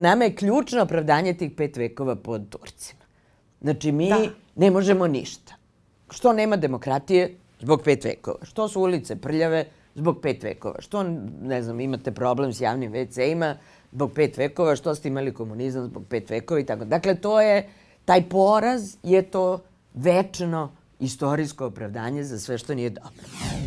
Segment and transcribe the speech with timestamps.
[0.00, 3.00] Nama je ključno opravdanje tih pet vekova pod Turcima.
[3.60, 4.18] Znači, mi da.
[4.56, 5.54] ne možemo ništa.
[6.10, 7.36] Što nema demokratije?
[7.60, 8.38] Zbog pet vekova.
[8.42, 9.64] Što su ulice prljave?
[9.94, 10.80] Zbog pet vekova.
[10.80, 11.02] Što,
[11.42, 13.54] ne znam, imate problem s javnim WC-ima?
[13.92, 14.76] Zbog pet vekova.
[14.76, 15.84] Što ste imali komunizam?
[15.84, 16.84] Zbog pet vekova i tako.
[16.84, 17.68] Dakle, to je,
[18.04, 19.58] taj poraz je to
[19.94, 20.70] večno
[21.00, 23.10] istorijsko opravdanje za sve što nije dobro.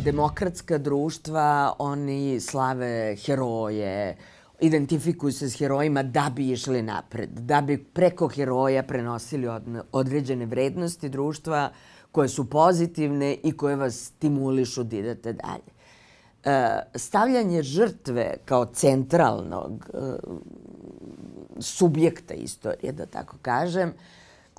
[0.04, 4.16] Demokratska društva, oni slave heroje,
[4.60, 9.48] identifikuju se s herojima da bi išli napred, da bi preko heroja prenosili
[9.92, 11.70] određene vrednosti društva
[12.12, 15.74] koje su pozitivne i koje vas stimulišu da idete dalje.
[16.44, 19.98] E, stavljanje žrtve kao centralnog e,
[21.58, 23.92] subjekta istorije, da tako kažem,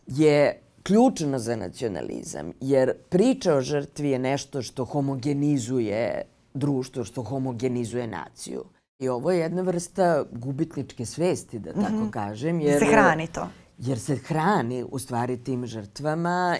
[0.07, 6.21] je ključno za nacionalizam, jer priča o žrtvi je nešto što homogenizuje
[6.53, 8.63] društvo, što homogenizuje naciju.
[8.99, 12.11] I ovo je jedna vrsta gubitničke svesti, da tako mm -hmm.
[12.11, 12.59] kažem.
[12.61, 13.47] Jer, se hrani to.
[13.77, 16.55] Jer se hrani u stvari tim žrtvama.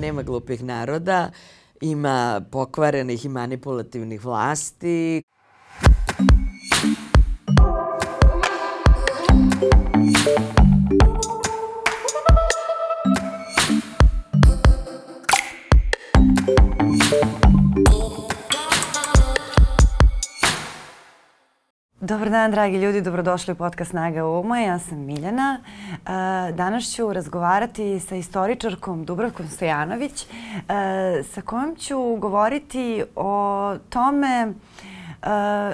[0.00, 1.30] Nema glupih naroda,
[1.80, 5.22] ima pokvarenih i manipulativnih vlasti.
[22.04, 24.60] Dobar dan, dragi ljudi, dobrodošli u podcast Snaga uma.
[24.60, 25.58] Ja sam Miljana.
[25.60, 34.52] E, danas ću razgovarati sa istoričarkom Dubravkom Stojanović, e, sa kojom ću govoriti o tome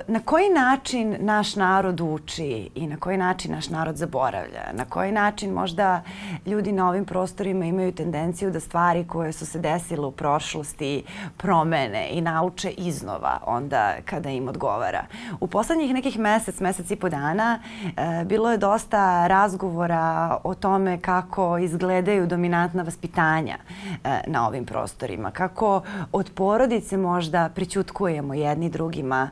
[0.07, 4.73] na koji način naš narod uči i na koji način naš narod zaboravlja?
[4.73, 6.03] Na koji način možda
[6.47, 11.05] ljudi na ovim prostorima imaju tendenciju da stvari koje su se desile u prošlosti
[11.37, 15.05] promene i nauče iznova onda kada im odgovara?
[15.41, 20.99] U poslednjih nekih mesec, mesec i po dana e, bilo je dosta razgovora o tome
[21.01, 23.57] kako izgledaju dominantna vaspitanja
[24.05, 25.31] e, na ovim prostorima.
[25.31, 29.31] Kako od porodice možda prićutkujemo jedni drugima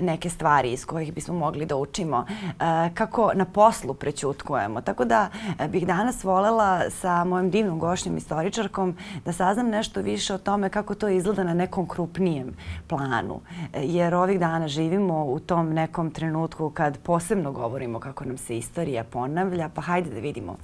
[0.00, 4.80] neke stvari iz kojih bismo mogli da učimo, e, kako na poslu prećutkujemo.
[4.80, 5.28] Tako da
[5.58, 10.68] e, bih danas volela sa mojom divnom gošnjom istoričarkom da saznam nešto više o tome
[10.68, 12.56] kako to izgleda na nekom krupnijem
[12.86, 13.40] planu.
[13.74, 19.04] Jer ovih dana živimo u tom nekom trenutku kad posebno govorimo kako nam se istorija
[19.04, 20.56] ponavlja, pa hajde da vidimo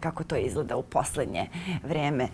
[0.00, 1.48] kako to izgleda u poslednje
[1.82, 2.28] vreme.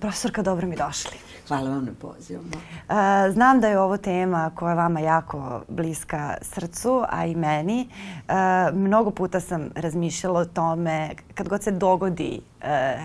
[0.00, 1.16] Profesorka, dobro mi došli.
[1.48, 2.42] Hvala vam na pozivu.
[3.32, 7.88] Znam da je ovo tema koja vama jako bliska srcu, a i meni.
[8.28, 8.34] E,
[8.72, 12.96] mnogo puta sam razmišljala o tome kad god se dogodi e,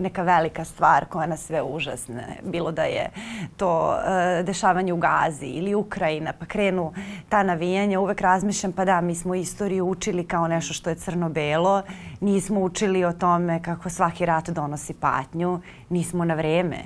[0.00, 3.10] neka velika stvar koja nas sve užasne, bilo da je
[3.56, 6.92] to e, dešavanje u Gazi ili Ukrajina, pa krenu
[7.28, 11.82] ta navijanja, uvek razmišljam pa da, mi smo istoriju učili kao nešto što je crno-belo,
[12.20, 16.78] nismo učili o tome kako svaki rat donosi patnju, nismo na vreme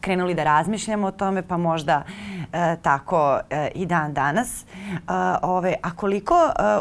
[0.00, 2.02] krenuli da razmišljamo o tome, pa možda
[2.52, 4.64] e, tako e, i dan danas.
[5.42, 6.34] Ove, a koliko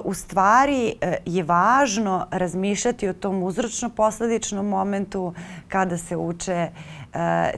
[0.04, 0.94] u stvari
[1.26, 5.34] je važno razmišljati o tom uzročno-posledičnom momentu
[5.68, 6.70] kada se uče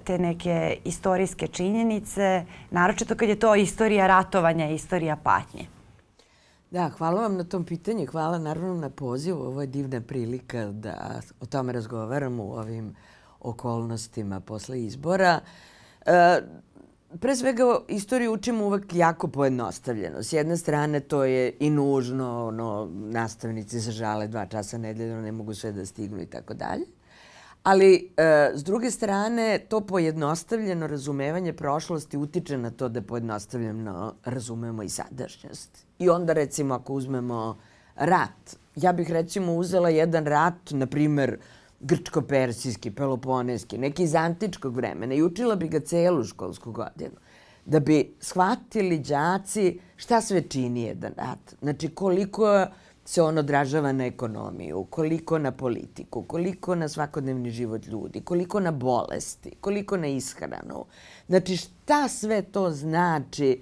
[0.03, 5.67] te neke istorijske činjenice, naročito kad je to istorija ratovanja, istorija patnje.
[6.71, 8.05] Da, hvala vam na tom pitanju.
[8.05, 9.41] Hvala naravno na pozivu.
[9.41, 12.95] Ovo je divna prilika da o tome razgovaramo u ovim
[13.41, 15.39] okolnostima posle izbora.
[16.05, 16.41] E,
[17.19, 20.23] pre svega, istoriju učimo uvek jako pojednostavljeno.
[20.23, 25.31] S jedne strane, to je i nužno, ono, nastavnici se žale dva časa nedeljno, ne
[25.31, 26.85] mogu sve da stignu i tako dalje.
[27.63, 34.83] Ali, e, s druge strane, to pojednostavljeno razumevanje prošlosti utiče na to da pojednostavljeno razumemo
[34.83, 35.85] i sadašnjost.
[35.99, 37.57] I onda, recimo, ako uzmemo
[37.95, 41.37] rat, ja bih recimo uzela jedan rat, na primer,
[41.81, 47.15] grčko-persijski, peloponeski, neki iz antičkog vremena i učila bi ga celu školsku godinu
[47.65, 51.55] da bi shvatili đaci šta sve čini jedan rat.
[51.61, 52.65] Znači koliko
[53.05, 58.71] se on odražava na ekonomiju, koliko na politiku, koliko na svakodnevni život ljudi, koliko na
[58.71, 60.85] bolesti, koliko na ishranu.
[61.27, 63.61] Znači šta sve to znači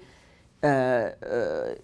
[0.62, 1.14] e, e,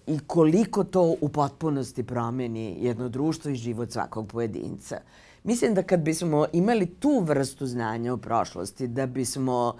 [0.07, 4.97] i koliko to u potpunosti promeni jedno društvo i život svakog pojedinca.
[5.47, 9.75] Mislim da kad bismo imali tu vrstu znanja u prošlosti, da bismo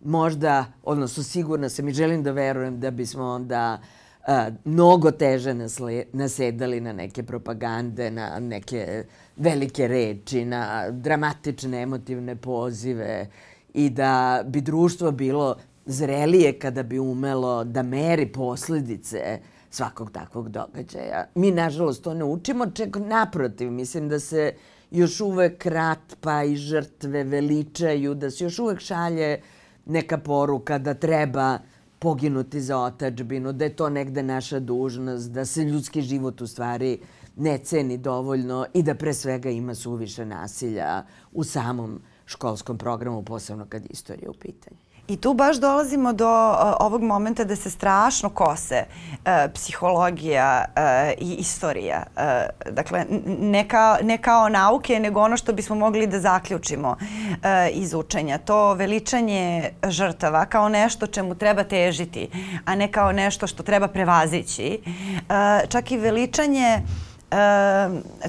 [0.00, 3.80] možda, odnosno sigurno sam i želim da verujem da bismo onda
[4.26, 9.04] a, mnogo teže nasle, nasedali na neke propagande, na neke
[9.36, 13.28] velike reči, na dramatične emotivne pozive
[13.74, 19.38] i da bi društvo bilo zrelije kada bi umelo da meri posledice
[19.70, 21.26] svakog takvog događaja.
[21.34, 23.70] Mi, nažalost, to ne učimo, čak naprotiv.
[23.70, 24.52] Mislim da se
[24.92, 29.40] još uvek rat pa i žrtve veličaju, da se još uvek šalje
[29.86, 31.58] neka poruka da treba
[31.98, 36.98] poginuti za otačbinu, da je to negde naša dužnost, da se ljudski život u stvari
[37.36, 43.66] ne ceni dovoljno i da pre svega ima suviše nasilja u samom školskom programu, posebno
[43.68, 44.91] kad istorija u pitanju.
[45.08, 50.82] I tu baš dolazimo do uh, ovog momenta da se strašno kose uh, psihologija uh,
[51.18, 52.02] i istorija.
[52.70, 56.96] Dakle, ne kao, ne kao nauke, nego ono što bismo mogli da zaključimo
[57.72, 58.38] iz učenja.
[58.38, 62.30] To veličanje žrtava kao nešto čemu treba težiti,
[62.64, 64.82] a ne kao nešto što treba prevazići.
[65.68, 66.82] Čak i veličanje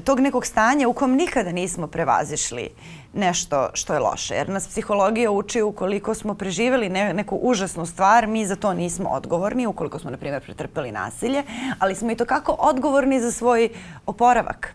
[0.04, 2.70] tog nekog stanja u kom nikada nismo prevazišli
[3.14, 4.34] nešto što je loše.
[4.34, 9.08] Jer nas psihologija uči ukoliko smo preživjeli ne, neku užasnu stvar, mi za to nismo
[9.08, 11.42] odgovorni, ukoliko smo, na primjer, pretrpeli nasilje,
[11.78, 13.68] ali smo i to kako odgovorni za svoj
[14.06, 14.74] oporavak.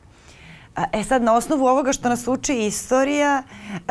[0.93, 3.81] E sad, na osnovu ovoga što nas uči istorija, e,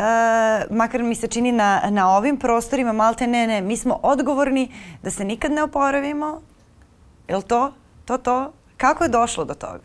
[0.70, 4.72] makar mi se čini na, na ovim prostorima, malte ne, ne, mi smo odgovorni
[5.02, 6.42] da se nikad ne oporavimo.
[7.28, 7.72] Je to?
[8.04, 8.52] To, to?
[8.76, 9.84] Kako je došlo do toga?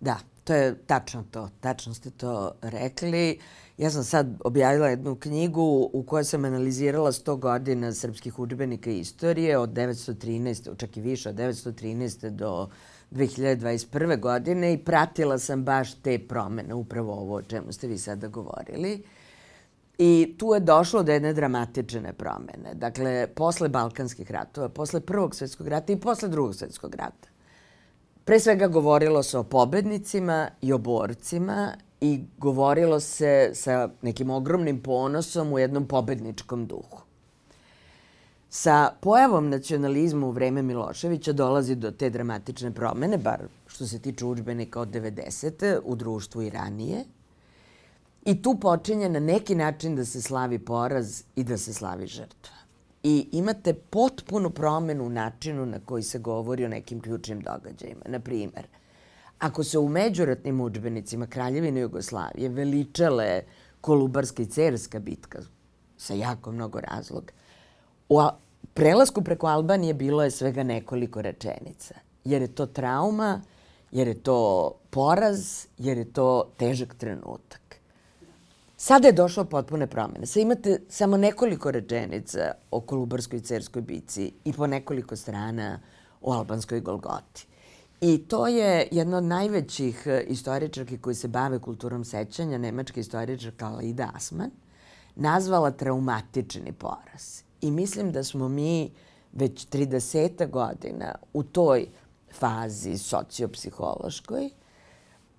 [0.00, 1.48] Da, to je tačno to.
[1.60, 3.40] Tačno ste to rekli.
[3.78, 9.58] Ja sam sad objavila jednu knjigu u kojoj sam analizirala 100 godina srpskih učbenika istorije
[9.58, 12.30] od 913, čak i više, od 913.
[12.30, 12.68] do
[13.10, 14.20] 2021.
[14.20, 19.02] godine i pratila sam baš te promene, upravo ovo o čemu ste vi sada govorili.
[19.98, 22.74] I tu je došlo do jedne dramatične promene.
[22.74, 27.28] Dakle, posle Balkanskih ratova, posle Prvog svetskog rata i posle Drugog svetskog rata.
[28.24, 34.82] Pre svega govorilo se o pobednicima i o borcima i govorilo se sa nekim ogromnim
[34.82, 37.02] ponosom u jednom pobedničkom duhu.
[38.50, 44.24] Sa pojavom nacionalizma u vreme Miloševića dolazi do te dramatične promene, bar što se tiče
[44.24, 45.80] učbenika od 90.
[45.84, 47.04] u društvu i ranije.
[48.24, 52.56] I tu počinje na neki način da se slavi poraz i da se slavi žrtva.
[53.02, 58.02] I imate potpunu promenu u načinu na koji se govori o nekim ključnim događajima.
[58.06, 58.66] Na primer,
[59.38, 63.42] Ako se u međuratnim učbenicima Kraljevine Jugoslavije veličale
[63.80, 65.38] Kolubarska i Cerska bitka
[65.96, 67.32] sa jako mnogo razloga,
[68.08, 68.20] u
[68.74, 71.94] prelasku preko Albanije bilo je svega nekoliko rečenica.
[72.24, 73.42] Jer je to trauma,
[73.90, 77.76] jer je to poraz, jer je to težak trenutak.
[78.76, 80.26] Sada je došlo potpune promene.
[80.26, 85.80] Sada imate samo nekoliko rečenica o Kolubarskoj i Cerskoj bici i po nekoliko strana
[86.20, 87.46] o albanskoj Golgoti.
[88.00, 93.68] I to je jedna od najvećih e, istoričarki koji se bave kulturom sećanja, nemačka istoričarka
[93.68, 94.50] Lida Asman,
[95.16, 97.42] nazvala traumatični poraz.
[97.60, 98.90] I mislim da smo mi
[99.32, 101.86] već 30 godina u toj
[102.32, 104.50] fazi sociopsihološkoj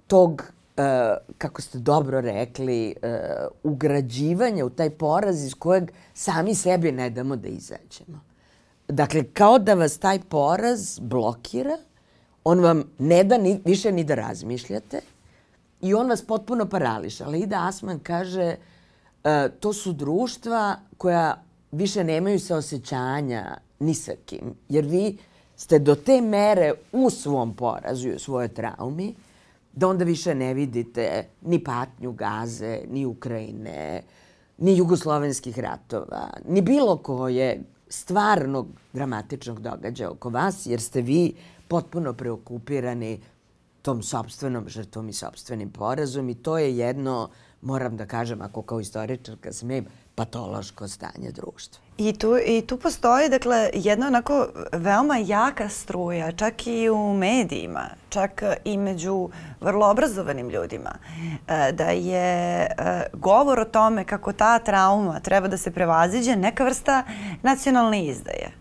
[0.08, 0.44] tog,
[0.78, 3.20] e, kako ste dobro rekli, e,
[3.64, 8.20] ugrađivanja u taj poraz iz kojeg sami sebi ne damo da izađemo.
[8.88, 11.78] Dakle, kao da vas taj poraz blokira–
[12.44, 15.02] On vam ne da ni, više ni da razmišljate
[15.82, 17.26] i on vas potpuno parališa.
[17.26, 18.56] Ali Ida Asman kaže
[19.24, 24.56] e, to su društva koja više nemaju se osjećanja ni sa kim.
[24.70, 25.18] Jer vi
[25.56, 29.16] ste do te mere u svom porazu i u svojoj traumi
[29.74, 34.02] da onda više ne vidite ni patnju Gaze, ni Ukrajine,
[34.58, 41.34] ni jugoslovenskih ratova, ni bilo koje stvarnog dramatičnog događaja oko vas, jer ste vi
[41.68, 43.20] potpuno preokupirani
[43.82, 47.30] tom sobstvenom žrtvom i sobstvenim porazom i to je jedno,
[47.62, 49.86] moram da kažem, ako kao istoričarka smijem,
[50.20, 51.84] patološko stanje društva.
[51.98, 57.90] I tu, I tu postoji, dakle, jedna onako veoma jaka struja, čak i u medijima,
[58.10, 59.30] čak i među
[59.62, 60.92] vrlo obrazovanim ljudima,
[61.48, 62.70] e, da je e,
[63.14, 67.04] govor o tome kako ta trauma treba da se prevaziđe neka vrsta
[67.42, 68.52] nacionalne izdaje.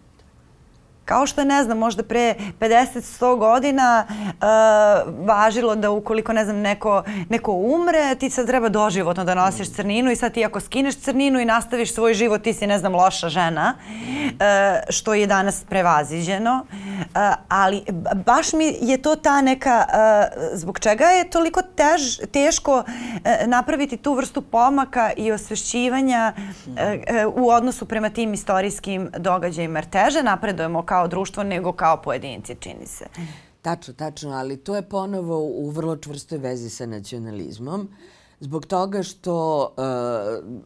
[1.09, 6.57] Kao što je, ne znam, možda pre 50-100 godina uh, važilo da ukoliko, ne znam,
[6.57, 10.97] neko, neko umre, ti sad treba doživotno da nosiš crninu i sad ti ako skineš
[11.01, 14.37] crninu i nastaviš svoj život, ti si, ne znam, loša žena, uh,
[14.89, 16.67] što je danas prevaziđeno.
[16.71, 17.83] Uh, ali
[18.27, 22.85] baš mi je to ta neka, uh, zbog čega je toliko tež, teško uh,
[23.47, 26.43] napraviti tu vrstu pomaka i osvešćivanja uh,
[27.27, 29.79] uh, u odnosu prema tim istorijskim događajima.
[29.79, 33.05] Jer teže napredujemo kao kao društvo nego kao pojedinci, čini se.
[33.63, 37.89] Tačno, tačno, ali to je ponovo u vrlo čvrstoj vezi sa nacionalizmom.
[38.41, 39.85] Zbog toga što uh,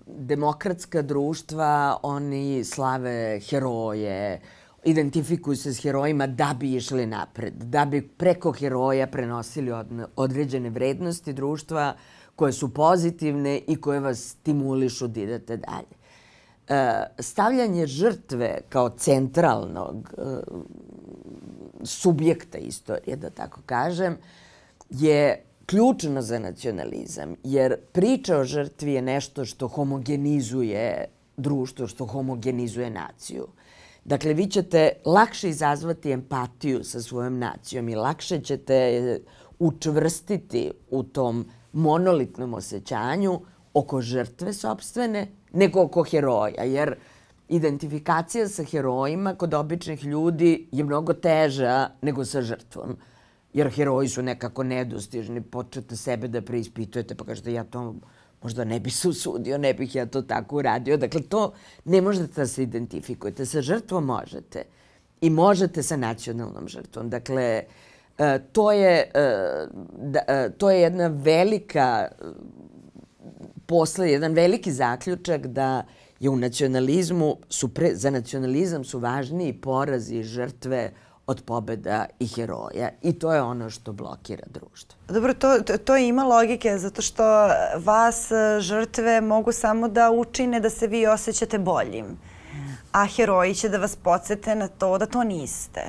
[0.07, 4.41] demokratska društva, oni slave heroje,
[4.85, 9.73] identifikuju se s herojima da bi išli napred, da bi preko heroja prenosili
[10.17, 11.95] određene vrednosti društva
[12.37, 16.02] koje su pozitivne i koje vas stimulišu da idete dalje.
[16.69, 20.23] E, stavljanje žrtve kao centralnog e,
[21.85, 24.17] subjekta istorije, da tako kažem,
[24.91, 31.05] je ključno za nacionalizam, jer priča o žrtvi je nešto što homogenizuje
[31.37, 33.47] društvo, što homogenizuje naciju.
[34.05, 39.19] Dakle, vi ćete lakše izazvati empatiju sa svojom nacijom i lakše ćete
[39.59, 43.41] učvrstiti u tom monolitnom osjećanju
[43.75, 46.95] oko žrtve sobstvene nego oko heroja, jer
[47.49, 52.97] identifikacija sa herojima kod običnih ljudi je mnogo teža nego sa žrtvom.
[53.53, 57.95] Jer heroji su nekako nedostižni, počete sebe da preispitujete pa kažete ja to
[58.43, 60.97] možda ne bi se usudio, ne bih ja to tako uradio.
[60.97, 61.53] Dakle, to
[61.85, 63.47] ne možete da se identifikujete.
[63.47, 64.65] Sa žrtvom možete.
[65.21, 67.11] I možete sa nacionalnom žrtvom.
[67.11, 67.65] Dakle,
[68.19, 69.67] e, to je, e,
[69.99, 72.09] da, e, to je jedna velika
[73.73, 75.85] posle, jedan veliki zaključak da
[76.21, 80.91] je u nacionalizmu, su pre, za nacionalizam su važniji porazi i žrtve
[81.27, 84.99] od pobeda i heroja i to je ono što blokira društvo.
[85.09, 87.25] Dobro, to, to, to ima logike zato što
[87.85, 92.19] vas e, žrtve mogu samo da učine da se vi osjećate boljim,
[92.93, 95.83] a heroji će da vas podsete na to da to niste.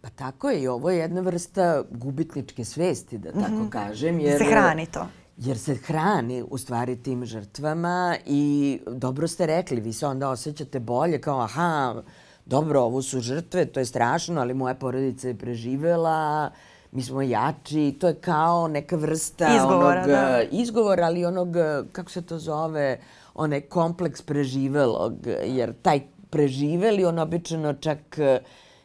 [0.00, 3.70] Pa tako je i ovo je jedna vrsta gubitničke svesti, da tako mm -hmm.
[3.70, 4.20] kažem.
[4.20, 5.06] Jer, se hrani to.
[5.38, 10.80] Jer se hrani u stvari tim žrtvama i dobro ste rekli, vi se onda osjećate
[10.80, 12.02] bolje kao aha,
[12.46, 16.50] dobro, ovo su žrtve, to je strašno, ali moja porodica je preživela,
[16.92, 20.42] mi smo jači, to je kao neka vrsta izgovora, onog, da.
[20.50, 21.48] izgovora, ali onog,
[21.92, 23.00] kako se to zove,
[23.34, 25.14] onaj kompleks preživelog,
[25.44, 28.18] jer taj preživeli, on obično čak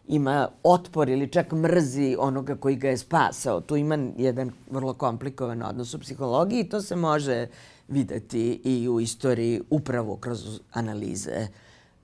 [0.07, 3.61] ima otpor ili čak mrzi onoga koji ga je spasao.
[3.61, 7.47] Tu ima jedan vrlo komplikovan odnos u psihologiji i to se može
[7.87, 11.47] videti i u istoriji upravo kroz analize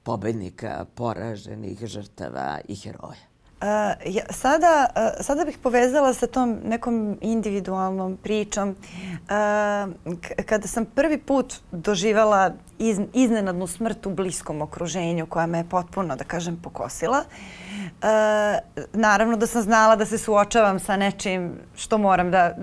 [0.04, 3.30] pobednika, poraženih, žrtava i heroja.
[3.62, 3.66] Uh,
[4.06, 8.70] ja, sada, uh, sada bih povezala sa tom nekom individualnom pričom.
[8.70, 8.76] Uh,
[10.46, 16.16] kada sam prvi put doživala iz, iznenadnu smrt u bliskom okruženju koja me je potpuno,
[16.16, 17.69] da kažem, pokosila, uh,
[18.94, 22.56] naravno da sam znala da se suočavam sa nečim što moram da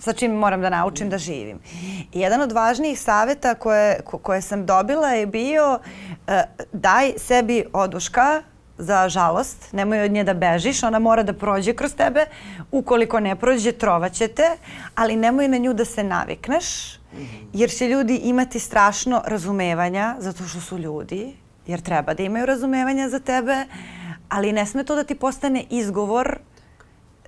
[0.00, 1.58] sa čim moram da naučim da živim.
[2.12, 6.34] I jedan od važnijih saveta koje, koje sam dobila je bio uh,
[6.72, 8.42] daj sebi oduška
[8.78, 12.26] za žalost, nemoj od nje da bežiš, ona mora da prođe kroz tebe,
[12.70, 14.48] ukoliko ne prođe trovaće te,
[14.94, 16.96] ali nemoj na nju da se navikneš,
[17.52, 23.08] jer će ljudi imati strašno razumevanja zato što su ljudi, jer treba da imaju razumevanja
[23.08, 23.64] za tebe,
[24.30, 26.38] ali ne sme to da ti postane izgovor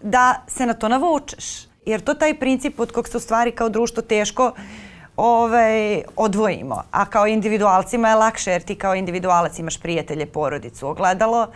[0.03, 1.67] da se na to navučeš.
[1.87, 4.53] Jer to taj princip od kog se u stvari kao društvo teško
[5.17, 6.83] ovaj, odvojimo.
[6.91, 11.47] A kao individualcima je lakše jer ti kao individualac imaš prijatelje, porodicu, ogledalo,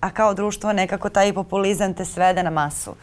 [0.00, 2.94] a kao društvo nekako taj populizam te svede na masu.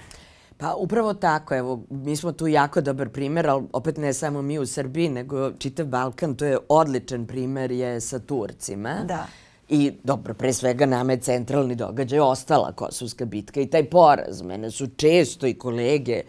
[0.58, 4.60] Pa upravo tako, evo, mi smo tu jako dobar primer, ali opet ne samo mi
[4.60, 8.96] u Srbiji, nego čitav Balkan, to je odličan primer je sa Turcima.
[9.08, 9.26] Da.
[9.74, 14.42] I dobro, pre svega nama je centralni događaj ostala Kosovska bitka i taj poraz.
[14.42, 16.22] Mene su često i kolege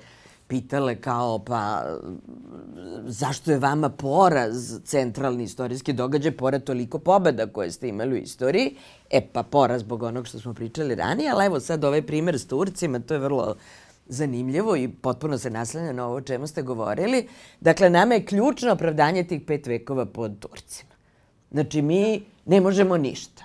[0.46, 1.82] pitale kao pa
[3.06, 8.76] zašto je vama poraz centralni istorijski događaj pored toliko pobeda koje ste imali u istoriji?
[9.10, 12.46] E pa poraz zbog onog što smo pričali ranije, ali evo sad ovaj primer s
[12.46, 13.54] Turcima, to je vrlo
[14.06, 17.28] zanimljivo i potpuno se naslanja na ovo o čemu ste govorili.
[17.60, 20.92] Dakle, nama je ključno opravdanje tih pet vekova pod Turcima.
[21.50, 23.44] Znači, mi ne možemo ništa.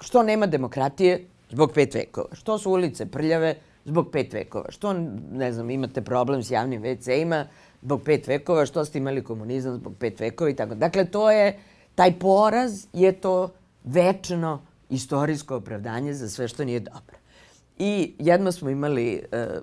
[0.00, 1.26] Što nema demokratije?
[1.50, 2.34] Zbog pet vekova.
[2.34, 3.56] Što su ulice prljave?
[3.84, 4.70] zbog pet vekova.
[4.70, 4.92] Što,
[5.32, 7.46] ne znam, imate problem s javnim WC-ima
[7.82, 10.74] zbog pet vekova, što ste imali komunizam zbog pet vekova i tako.
[10.74, 11.58] Dakle, to je,
[11.94, 13.50] taj poraz je to
[13.84, 17.16] večno istorijsko opravdanje za sve što nije dobro.
[17.78, 19.22] I jedno smo imali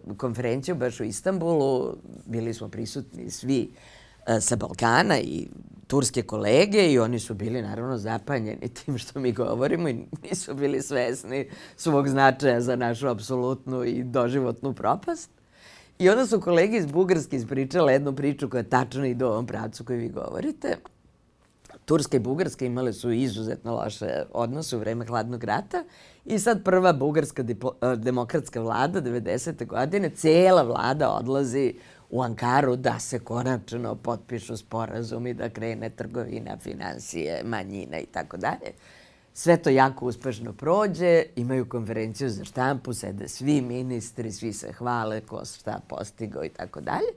[0.09, 1.95] uh, konferenciju baš u Istanbulu,
[2.25, 3.98] bili smo prisutni svi uh,
[4.41, 5.47] sa Balkana i
[5.87, 10.81] turske kolege i oni su bili naravno zapanjeni tim što mi govorimo i nisu bili
[10.81, 15.29] svesni svog značaja za našu apsolutnu i doživotnu propast.
[15.99, 19.85] I onda su kolege iz Bugarske ispričale jednu priču koja tačno ide u ovom pravcu
[19.85, 20.77] koju vi govorite.
[21.85, 25.83] Turska i Bugarska imale su izuzetno loše odnose u vreme hladnog rata
[26.25, 27.43] i sad prva bugarska
[27.97, 29.65] demokratska vlada 90.
[29.65, 31.73] godine, cela vlada odlazi
[32.09, 38.73] u Ankaru da se konačno potpišu sporazumi, da krene trgovina, financije, manjina i tako dalje.
[39.33, 45.21] Sve to jako uspešno prođe, imaju konferenciju za štampu, sede svi ministri, svi se hvale
[45.21, 47.11] ko šta postigao i tako dalje.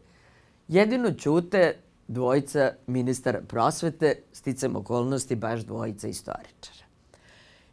[0.68, 1.76] Jedino ćute
[2.08, 6.86] dvojica ministara prosvete, sticam okolnosti baš dvojica istoričara.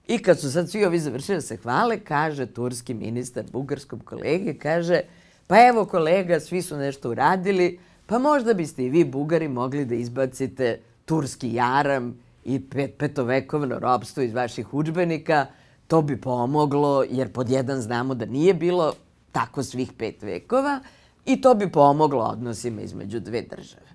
[0.07, 4.53] I kad su sad svi ovi završili da se hvale, kaže turski ministar bugarskom kolege,
[4.53, 5.01] kaže,
[5.49, 9.95] pa evo kolega, svi su nešto uradili, pa možda biste i vi Bugari mogli da
[9.95, 15.45] izbacite turski jaram i pet, petovekovno robstvo iz vaših učbenika,
[15.87, 18.93] to bi pomoglo, jer pod jedan znamo da nije bilo
[19.31, 20.79] tako svih pet vekova
[21.25, 23.89] i to bi pomoglo odnosima između dve države.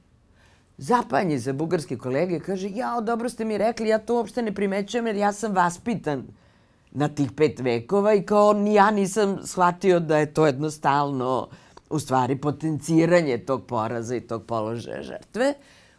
[0.79, 5.07] Zapanje za bugarski kolege kaže, jao, dobro ste mi rekli, ja to uopšte ne primećujem
[5.07, 6.27] jer ja sam vaspitan
[6.95, 11.49] na tih pet vekova i kao ni ja nisam shvatio da je to jednostavno
[11.91, 15.55] u stvari potenciranje tog poraza i tog položaja žrtve.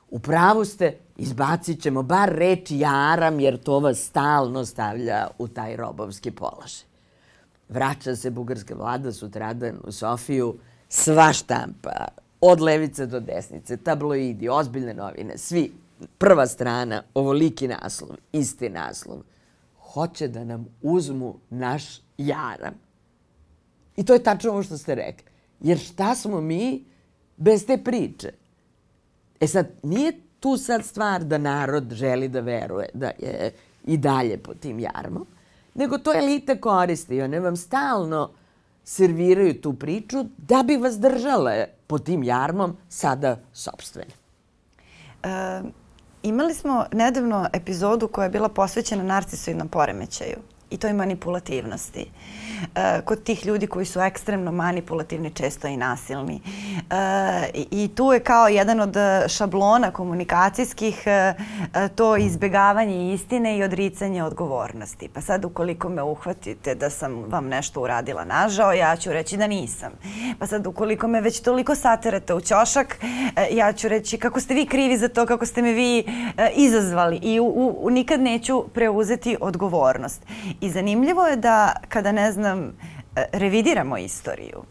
[0.09, 5.75] U pravu ste, izbacit ćemo bar reč jaram, jer to vas stalno stavlja u taj
[5.75, 6.85] robovski položaj.
[7.69, 10.55] Vraća se bugarska vlada sutradan u Sofiju,
[10.89, 12.07] sva štampa,
[12.41, 15.71] od levice do desnice, tabloidi, ozbiljne novine, svi,
[16.17, 19.21] prva strana, ovoliki naslov, isti naslov,
[19.95, 21.83] hoće da nam uzmu naš
[22.17, 22.73] jaram.
[23.95, 25.27] I to je tačno ovo što ste rekli.
[25.59, 26.85] Jer šta smo mi
[27.37, 28.33] bez te priče?
[29.39, 33.51] E sad, nije tu sad stvar da narod želi da veruje da je
[33.83, 35.25] i dalje po tim jarmom,
[35.73, 38.31] nego to elite koriste i one vam stalno
[38.83, 44.11] serviraju tu priču da bi vas držale po tim jarmom sada sobstvene.
[45.23, 45.61] E,
[46.25, 50.37] imali smo nedavno epizodu koja je bila posvećena narcisoidnom poremećaju
[50.75, 52.05] i toj manipulativnosti.
[52.75, 56.41] E, kod tih ljudi koji su ekstremno manipulativni, često i nasilni.
[56.89, 58.95] E, I tu je kao jedan od
[59.27, 61.33] šablona komunikacijskih e,
[61.95, 65.09] to izbegavanje istine i odricanje odgovornosti.
[65.13, 69.47] Pa sad ukoliko me uhvatite da sam vam nešto uradila nažao, ja ću reći da
[69.47, 69.91] nisam.
[70.39, 72.99] Pa sad ukoliko me već toliko saterate u ćošak,
[73.35, 76.49] e, ja ću reći kako ste vi krivi za to, kako ste me vi e,
[76.55, 80.21] izazvali i u, u, nikad neću preuzeti odgovornost.
[80.65, 82.77] I zanimljivo je da kada, ne znam,
[83.15, 84.63] e, revidiramo istoriju,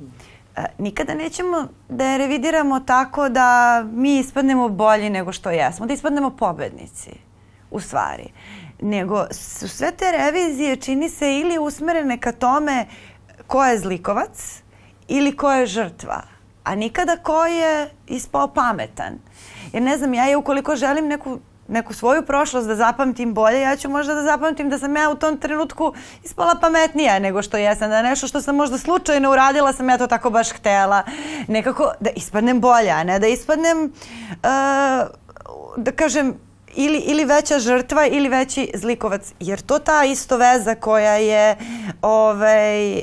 [0.56, 5.94] e, nikada nećemo da je revidiramo tako da mi ispadnemo bolji nego što jesmo, da
[5.94, 7.10] ispadnemo pobednici,
[7.70, 8.28] u stvari.
[8.80, 12.86] Nego su sve te revizije čini se ili usmerene ka tome
[13.46, 14.62] ko je zlikovac
[15.08, 16.22] ili ko je žrtva,
[16.64, 19.18] a nikada ko je ispao pametan.
[19.72, 23.76] Jer ne znam, ja je ukoliko želim neku neku svoju prošlost da zapamtim bolje, ja
[23.76, 27.90] ću možda da zapamtim da sam ja u tom trenutku ispala pametnija nego što jesam,
[27.90, 31.02] da nešto što sam možda slučajno uradila sam ja to tako baš htela.
[31.48, 33.90] Nekako da ispadnem bolja, a ne da ispadnem, uh,
[35.76, 36.34] da kažem,
[36.76, 39.32] ili, ili veća žrtva ili veći zlikovac.
[39.40, 41.56] Jer to ta isto veza koja je
[42.02, 43.02] ovaj,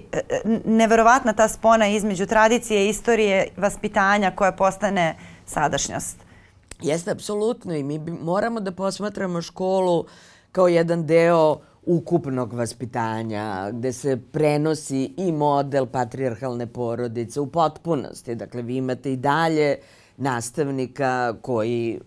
[0.65, 6.30] neverovatna ta spona između tradicije, istorije, vaspitanja koja postane sadašnjost.
[6.81, 7.75] Jeste, apsolutno.
[7.75, 10.05] I mi moramo da posmatramo školu
[10.51, 18.35] kao jedan deo ukupnog vaspitanja, gde se prenosi i model patrijarhalne porodice u potpunosti.
[18.35, 19.75] Dakle, vi imate i dalje
[20.17, 21.99] nastavnika koji,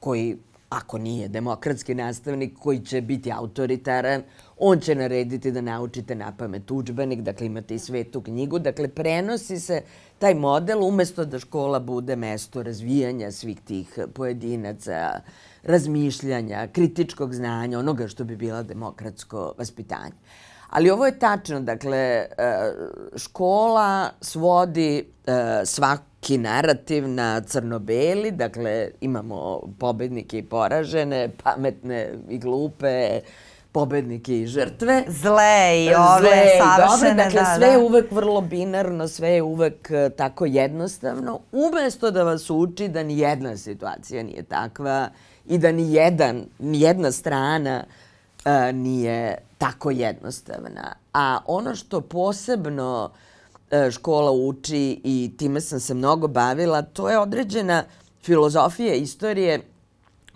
[0.00, 0.36] koji
[0.68, 4.22] ako nije demokratski nastavnik, koji će biti autoritaran,
[4.58, 9.60] on će narediti da naučite na pamet učbenik, dakle imate i svetu knjigu, dakle prenosi
[9.60, 9.82] se
[10.20, 15.20] taj model umesto da škola bude mesto razvijanja svih tih pojedinaca,
[15.62, 20.12] razmišljanja, kritičkog znanja, onoga što bi bila demokratsko vaspitanje.
[20.70, 22.26] Ali ovo je tačno, dakle, e,
[23.16, 25.32] škola svodi e,
[25.64, 33.20] svaki narativ na crno-beli, dakle, imamo pobednike i poražene, pametne i glupe,
[33.72, 35.04] pobednike i žrtve.
[35.08, 37.10] Zle i ove Zle i savršene.
[37.10, 37.72] Dobre, dakle, da, sve da.
[37.72, 43.02] je uvek vrlo binarno, sve je uvek uh, tako jednostavno, umesto da vas uči da
[43.02, 45.08] ni jedna situacija nije takva
[45.46, 50.92] i da ni, jedan, ni jedna strana uh, nije tako jednostavna.
[51.14, 53.10] A ono što posebno
[53.70, 57.84] uh, škola uči i time sam se mnogo bavila, to je određena
[58.22, 59.60] filozofija istorije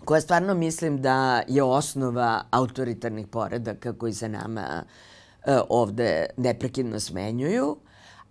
[0.05, 4.83] koja stvarno mislim da je osnova autoritarnih poredaka koji se nama
[5.45, 7.77] e, ovde neprekidno smenjuju.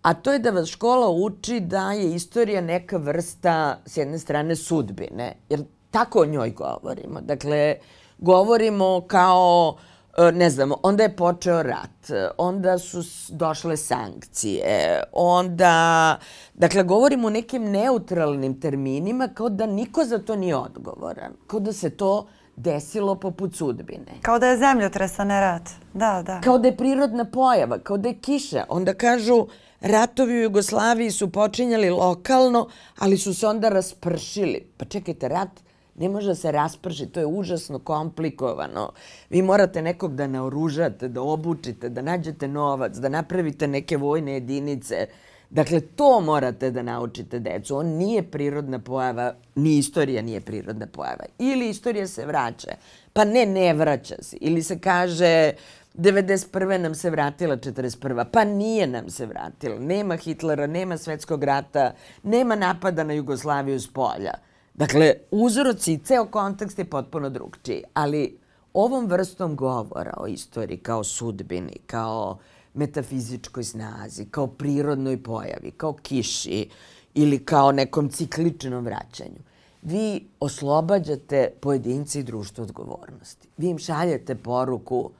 [0.02, 4.56] A to je da vas škola uči da je istorija neka vrsta, s jedne strane,
[4.56, 5.36] sudbine.
[5.48, 7.20] Jer tako o njoj govorimo.
[7.20, 7.76] Dakle,
[8.18, 9.93] govorimo kao uh,
[10.34, 16.18] ne znam, onda je počeo rat, onda su došle sankcije, onda,
[16.54, 21.72] dakle, govorimo o nekim neutralnim terminima kao da niko za to nije odgovoran, kao da
[21.72, 24.12] se to desilo poput sudbine.
[24.22, 25.70] Kao da je zemljotres, a ne rat.
[25.94, 26.40] Da, da.
[26.40, 28.64] Kao da je prirodna pojava, kao da je kiša.
[28.68, 29.46] Onda kažu,
[29.80, 34.66] ratovi u Jugoslaviji su počinjali lokalno, ali su se onda raspršili.
[34.76, 35.50] Pa čekajte, rat
[35.96, 38.92] ne može da se rasprši, to je užasno komplikovano.
[39.30, 45.06] Vi morate nekog da naoružate, da obučite, da nađete novac, da napravite neke vojne jedinice.
[45.50, 47.76] Dakle, to morate da naučite decu.
[47.76, 51.24] On nije prirodna pojava, ni istorija nije prirodna pojava.
[51.38, 52.70] Ili istorija se vraća.
[53.12, 54.36] Pa ne, ne vraća se.
[54.40, 55.52] Ili se kaže
[55.94, 56.78] 91.
[56.78, 58.24] nam se vratila 41.
[58.32, 59.78] Pa nije nam se vratila.
[59.78, 64.34] Nema Hitlera, nema svetskog rata, nema napada na Jugoslaviju s polja.
[64.74, 67.82] Dakle, uzroci i ceo kontekst je potpuno drugčiji.
[67.94, 68.38] Ali
[68.72, 72.38] ovom vrstom govora o istoriji kao sudbini, kao
[72.74, 76.68] metafizičkoj snazi, kao prirodnoj pojavi, kao kiši
[77.14, 79.38] ili kao nekom cikličnom vraćanju,
[79.82, 83.48] vi oslobađate pojedinci i društvo odgovornosti.
[83.56, 85.10] Vi im šaljete poruku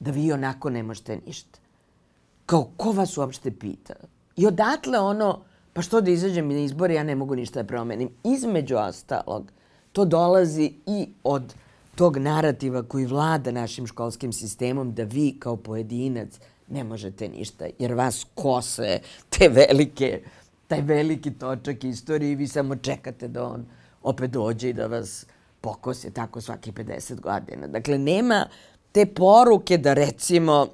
[0.00, 1.58] da vi onako ne možete ništa.
[2.46, 3.94] Kao, ko vas uopšte pita?
[4.36, 8.10] I odatle ono, pa što da izađem na izbore, ja ne mogu ništa da promenim.
[8.24, 9.52] Između ostalog,
[9.92, 11.54] to dolazi i od
[11.94, 17.92] tog narativa koji vlada našim školskim sistemom da vi kao pojedinac ne možete ništa, jer
[17.92, 20.22] vas kose te velike,
[20.68, 23.66] taj veliki točak istorije i vi samo čekate da on
[24.02, 25.26] opet dođe i da vas
[25.60, 27.66] pokose tako svaki 50 godina.
[27.66, 28.46] Dakle, nema
[28.92, 30.66] te poruke da recimo,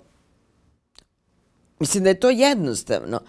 [1.81, 3.21] mislim da je to jednostavno,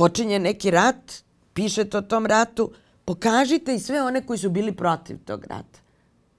[0.00, 1.12] počinje neki rat,
[1.52, 2.70] pišete o tom ratu,
[3.04, 5.78] pokažite i sve one koji su bili protiv tog rata.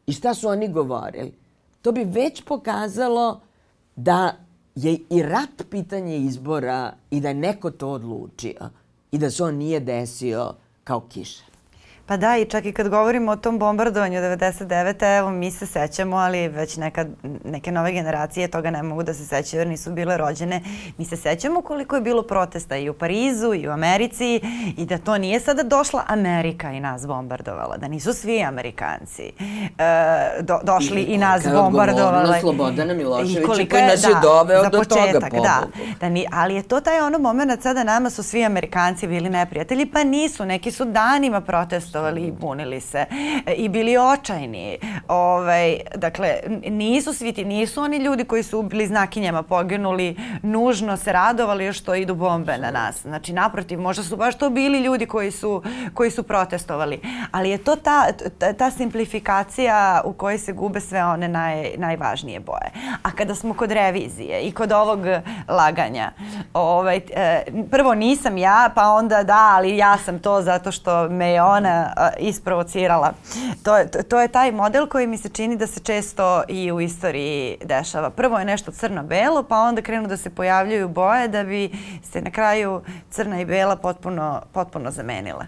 [0.07, 1.33] I šta su oni govorili?
[1.81, 3.41] To bi već pokazalo
[3.95, 4.35] da
[4.75, 8.69] je i rat pitanje izbora i da je neko to odlučio
[9.11, 11.43] i da se on nije desio kao kiša.
[12.11, 15.17] Pa da, i čak i kad govorimo o tom bombardovanju 99.
[15.17, 17.05] evo mi se sećamo, ali već neka,
[17.45, 20.61] neke nove generacije toga ne mogu da se sećaju jer nisu bile rođene.
[20.97, 24.41] Mi se sećamo koliko je bilo protesta i u Parizu i u Americi
[24.77, 29.31] i da to nije sada došla Amerika i nas bombardovala, da nisu svi Amerikanci e,
[30.41, 32.39] do, došli i, i nas bombardovali.
[32.39, 35.43] Slobodana Miloševića koji nas je da, doveo do početak, toga pobogu.
[35.43, 35.61] Da,
[35.99, 39.85] da ni, ali je to taj ono moment sada nama su svi Amerikanci bili neprijatelji,
[39.85, 43.05] pa nisu, neki su danima protestovali protestovali i bunili se
[43.57, 44.77] i bili očajni.
[45.07, 46.35] Ovaj, dakle,
[46.67, 51.95] nisu svi ti, nisu oni ljudi koji su bili znakinjama poginuli, nužno se radovali što
[51.95, 53.01] idu bombe na nas.
[53.01, 57.01] Znači, naprotiv, možda su baš to bili ljudi koji su, koji su protestovali.
[57.31, 58.07] Ali je to ta,
[58.39, 62.71] ta, ta simplifikacija u kojoj se gube sve one naj, najvažnije boje.
[63.03, 64.99] A kada smo kod revizije i kod ovog
[65.47, 66.11] laganja,
[66.53, 71.31] ovaj, e, prvo nisam ja, pa onda da, ali ja sam to zato što me
[71.31, 73.13] je ona isprovocirala.
[73.63, 77.57] To to je taj model koji mi se čini da se često i u istoriji
[77.63, 78.09] dešava.
[78.09, 81.71] Prvo je nešto crno-belo, pa onda krenu da se pojavljuju boje da bi
[82.11, 85.45] se na kraju crna i bela potpuno, potpuno zamenile.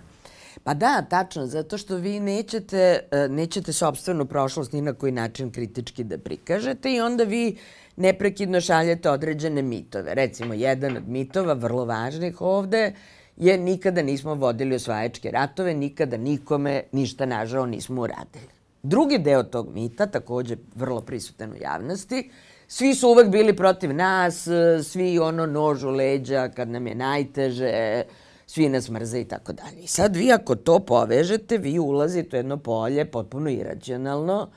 [0.63, 5.51] Pa da, tačno, zato što vi nećete, e, nećete sobstvenu prošlost ni na koji način
[5.51, 7.57] kritički da prikažete i onda vi
[7.95, 10.15] neprekidno šaljete određene mitove.
[10.15, 12.93] Recimo, jedan od mitova, vrlo važnih ovde,
[13.37, 18.53] je nikada nismo vodili osvajačke ratove, nikada nikome ništa nažao nismo uradili.
[18.83, 22.29] Drugi deo tog mita, takođe vrlo prisutan u javnosti,
[22.67, 24.47] svi su uvek bili protiv nas,
[24.83, 28.03] svi ono nož u leđa kad nam je najteže,
[28.47, 29.81] svi nas mrze i tako dalje.
[29.81, 34.49] I sad vi ako to povežete, vi ulazite u jedno polje potpuno iracionalno,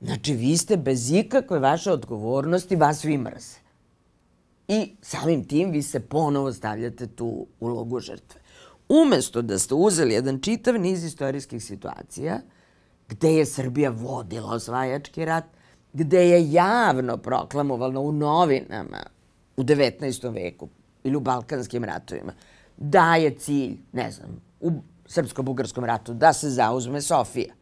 [0.00, 3.57] znači vi ste bez ikakve vaše odgovornosti, vas svi mrze.
[4.68, 8.40] I samim tim vi se ponovo stavljate tu ulogu žrtve.
[8.88, 12.40] Umesto da ste uzeli jedan čitav niz istorijskih situacija
[13.08, 15.44] gde je Srbija vodila osvajački rat,
[15.92, 19.02] gde je javno proklamovano u novinama
[19.56, 20.34] u 19.
[20.34, 20.68] veku
[21.04, 22.32] ili u Balkanskim ratovima
[22.76, 24.72] da je cilj, ne znam, u
[25.06, 27.54] Srpsko-Bugarskom ratu da se zauzme Sofija,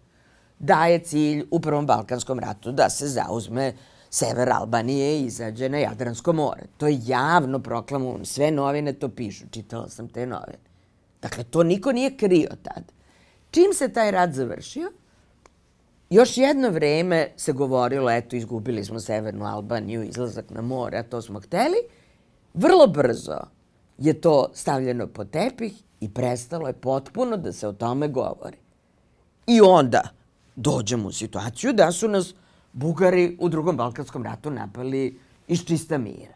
[0.59, 5.79] da je cilj u Prvom Balkanskom ratu da se zauzme uh, sever Albanije izađe na
[5.79, 6.63] Jadransko more.
[6.77, 8.25] To je javno proklamovano.
[8.25, 9.45] Sve novine to pišu.
[9.51, 10.67] Čitala sam te novine.
[11.23, 12.93] Dakle, to niko nije krio tad.
[13.51, 14.93] Čim se taj rat završio,
[16.11, 21.23] još jedno vreme se govorilo, eto, izgubili smo Severnu Albaniju, izlazak na more, a to
[21.23, 21.77] smo hteli.
[22.55, 23.39] Vrlo brzo
[23.99, 28.57] je to stavljeno po tepih i prestalo je potpuno da se o tome govori.
[29.47, 30.03] I onda
[30.57, 32.35] dođemo u situaciju da su nas
[32.77, 36.35] Bugari u drugom Balkanskom ratu napali iz čista mira.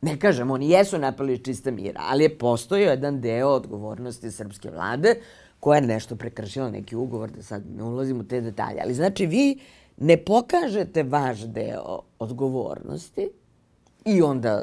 [0.00, 4.70] Ne kažem, oni jesu napali iz čista mira, ali je postojao jedan deo odgovornosti srpske
[4.70, 5.14] vlade
[5.60, 8.80] koja je nešto prekršila neki ugovor, da sad ne ulazim u te detalje.
[8.84, 9.58] Ali znači vi
[9.96, 13.28] ne pokažete vaš deo odgovornosti
[14.04, 14.62] i onda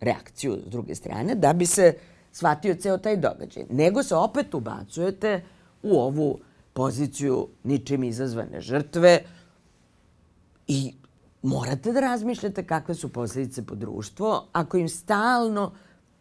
[0.00, 1.94] reakciju s druge strane, da bi se
[2.32, 3.64] shvatio ceo taj događaj.
[3.70, 5.42] Nego se opet ubacujete
[5.82, 6.38] u ovu
[6.72, 9.22] poziciju ničim izazvane žrtve
[10.68, 10.94] i
[11.42, 15.72] morate da razmišljate kakve su posljedice po društvo ako im stalno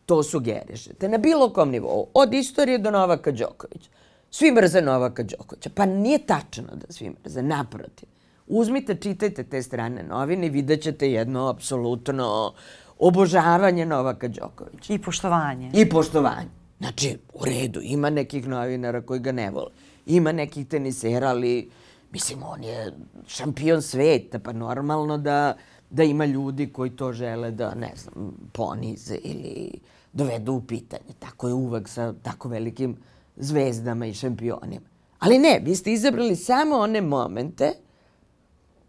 [0.05, 1.09] to sugerišete.
[1.09, 3.89] Na bilo kom nivou, od istorije do Novaka Đokovića.
[4.31, 5.69] Svi mrze Novaka Đokovića.
[5.75, 8.09] Pa nije tačno da svi mrze, naprotiv.
[8.47, 12.53] Uzmite, čitajte te strane novine i vidjet ćete jedno apsolutno
[12.99, 14.93] obožavanje Novaka Đokovića.
[14.93, 15.71] I poštovanje.
[15.73, 16.49] I poštovanje.
[16.79, 19.71] Znači, u redu, ima nekih novinara koji ga ne vole.
[20.05, 21.69] Ima nekih tenisera, ali
[22.15, 22.93] mislim, on je
[23.27, 25.57] šampion sveta, pa normalno da,
[25.89, 29.71] da ima ljudi koji to žele da, ne znam, ponize ili
[30.13, 31.15] dovedu u pitanje.
[31.19, 32.95] Tako je uvek sa tako velikim
[33.37, 34.87] zvezdama i šampionima.
[35.19, 37.73] Ali ne, vi ste izabrali samo one momente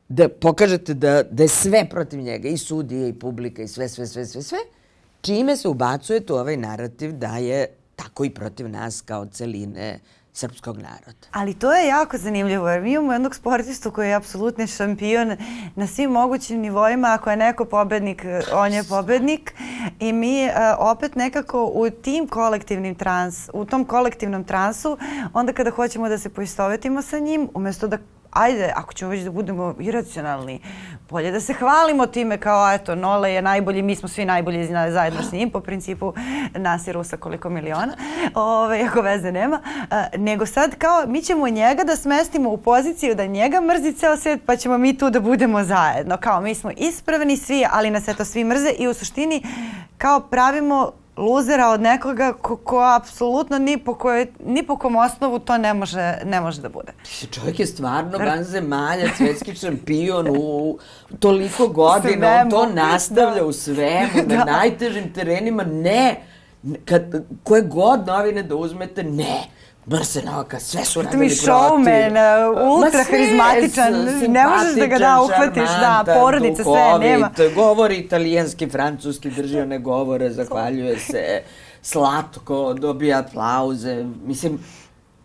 [0.08, 4.06] da pokažete da, da je sve protiv njega, i sudije, i publika, i sve, sve,
[4.06, 4.58] sve, sve, sve,
[5.20, 9.98] čime se ubacujete u ovaj narativ da je tako i protiv nas kao celine
[10.36, 11.26] srpskog naroda.
[11.32, 15.36] Ali to je jako zanimljivo jer mi imamo jednog sportistu koji je apsolutni šampion
[15.74, 17.08] na svim mogućim nivoima.
[17.08, 19.54] Ako je neko pobednik, on je pobednik
[20.00, 24.98] i mi uh, opet nekako u tim kolektivnim trans, u tom kolektivnom transu,
[25.32, 27.98] onda kada hoćemo da se poistovetimo sa njim, umesto da
[28.36, 30.60] ajde, ako ćemo već da budemo iracionalni,
[31.10, 35.22] bolje da se hvalimo time kao, eto, Nole je najbolji, mi smo svi najbolji zajedno
[35.22, 36.14] s njim, po principu
[36.54, 37.96] nas i Rusa koliko miliona,
[38.34, 43.14] ove, ako veze nema, a, nego sad kao, mi ćemo njega da smestimo u poziciju
[43.14, 46.16] da njega mrzi ceo svet, pa ćemo mi tu da budemo zajedno.
[46.16, 49.42] Kao, mi smo ispravni svi, ali nas eto svi mrze i u suštini
[49.98, 55.38] kao pravimo luzera od nekoga ko, ko apsolutno ni po, kojoj, ni po kom osnovu
[55.38, 56.92] to ne može, ne može da bude.
[57.30, 60.78] Čovjek je stvarno vanzemalja, svetski šampion u
[61.18, 62.40] toliko godina, svemu.
[62.44, 63.46] on to nastavlja da.
[63.46, 64.36] u svemu, da.
[64.36, 66.20] na najtežim terenima, ne,
[66.84, 69.55] kad, koje god novine da uzmete, ne
[69.86, 71.42] Brsenovka, sve su radili protiv.
[71.42, 72.16] showman,
[72.74, 73.92] ultra harizmatičan,
[74.32, 77.30] ne možeš da ga da uhvatiš, da, porodica, sve, nema.
[77.54, 81.42] Govori italijanski, francuski, drži one govore, zahvaljuje se,
[81.82, 84.04] slatko, dobija aplauze.
[84.24, 84.58] Mislim,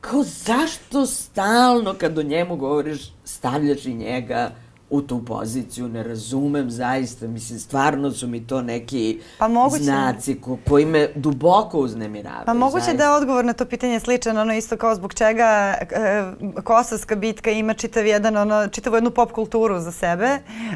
[0.02, 4.52] kao zašto stalno kad o njemu govoriš stavljaš i njega
[4.92, 10.42] u tu poziciju, ne razumem zaista, mislim, stvarno su mi to neki pa moguće, znaci
[10.42, 12.46] ko, koji me duboko uznemiravaju.
[12.46, 12.98] Pa moguće zaista.
[12.98, 16.24] da je odgovor na to pitanje sličan, ono isto kao zbog čega e,
[16.64, 20.30] Kosovska bitka ima čitav jedan, ono, čitavu jednu pop kulturu za sebe,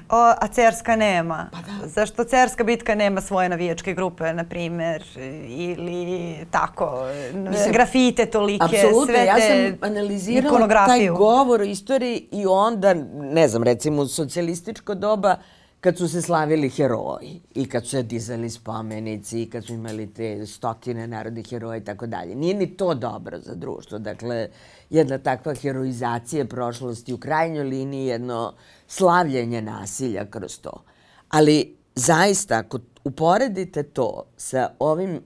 [0.09, 1.49] o, a Cerska nema.
[1.51, 1.87] Pa da.
[1.87, 5.03] Zašto Cerska bitka nema svoje navijačke grupe, na primer,
[5.47, 12.45] ili tako, mislim, grafite tolike, sve te ja sam analizirala taj govor o istoriji i
[12.45, 15.35] onda, ne znam, recimo u socijalističko doba
[15.81, 20.13] kad su se slavili heroji i kad su se dizali spomenici i kad su imali
[20.13, 22.35] te stotine narodnih heroja i tako dalje.
[22.35, 23.99] Nije ni to dobro za društvo.
[23.99, 24.49] Dakle,
[24.89, 28.53] jedna takva heroizacija prošlosti u krajnjoj liniji jedno
[28.87, 30.83] slavljenje nasilja kroz to.
[31.29, 35.21] Ali zaista, ako uporedite to sa ovim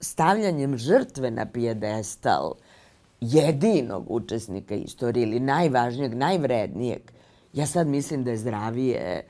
[0.00, 2.54] stavljanjem žrtve na pijedestal
[3.20, 7.15] jedinog učesnika istorije ili najvažnijeg, najvrednijeg,
[7.56, 9.26] Ja sad mislim da je zdravije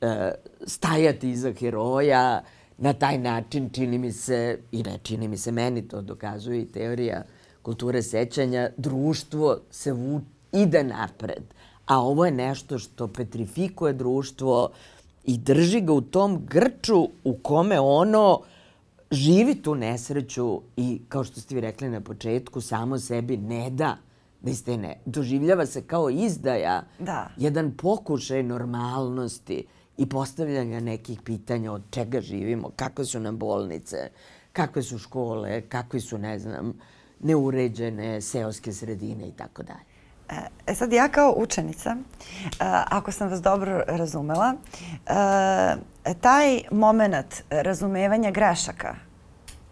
[0.00, 0.32] e,
[0.66, 2.42] stajati iza heroja
[2.78, 6.72] na taj način, čini mi se, i ne čini mi se meni, to dokazuje i
[6.72, 7.22] teorija
[7.62, 10.20] kulture sećanja, društvo se vu,
[10.52, 11.42] ide napred.
[11.86, 14.70] A ovo je nešto što petrifikuje društvo
[15.24, 18.40] i drži ga u tom grču u kome ono
[19.10, 23.96] živi tu nesreću i, kao što ste vi rekli na početku, samo sebi ne da
[24.42, 27.28] iz ne, doživljava se kao izdaja, da.
[27.36, 34.10] jedan pokušaj normalnosti i postavljanja nekih pitanja od čega živimo, kakve su nam bolnice,
[34.52, 36.72] kakve su škole, kakve su, ne znam,
[37.20, 39.90] neuređene seoske sredine i tako dalje.
[40.66, 41.96] E sad ja kao učenica, e,
[42.88, 44.54] ako sam vas dobro razumela,
[45.06, 48.94] e, taj moment razumevanja grešaka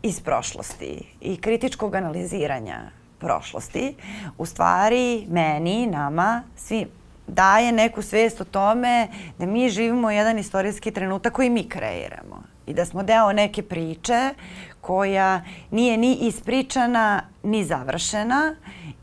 [0.02, 3.94] iz prošlosti i kritičkog analiziranja prošlosti,
[4.38, 6.87] u stvari meni, nama, svi
[7.28, 12.74] daje neku svest o tome da mi živimo jedan istorijski trenutak koji mi kreiramo i
[12.74, 14.35] da smo deo neke priče
[14.81, 18.54] koja nije ni ispričana ni završena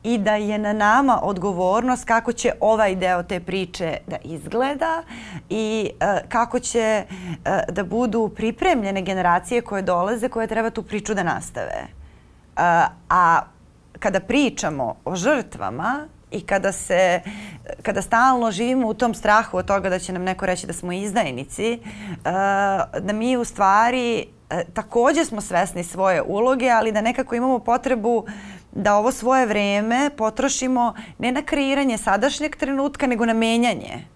[0.04, 5.04] i da je na nama odgovornost kako će ovaj deo te priče da izgleda
[5.49, 7.36] i uh, kako će uh,
[7.69, 11.84] da budu pripremljene generacije koje dolaze koje treba tu priču da nastave.
[11.84, 12.62] Uh,
[13.10, 13.41] a
[14.06, 17.22] kada pričamo o žrtvama i kada se,
[17.82, 20.91] kada stalno živimo u tom strahu od toga da će nam neko reći da smo
[20.91, 21.80] izdajnici,
[23.00, 24.26] da mi u stvari
[24.74, 28.26] takođe smo svesni svoje uloge, ali da nekako imamo potrebu
[28.72, 34.14] da ovo svoje vreme potrošimo ne na kreiranje sadašnjeg trenutka, nego na menjanje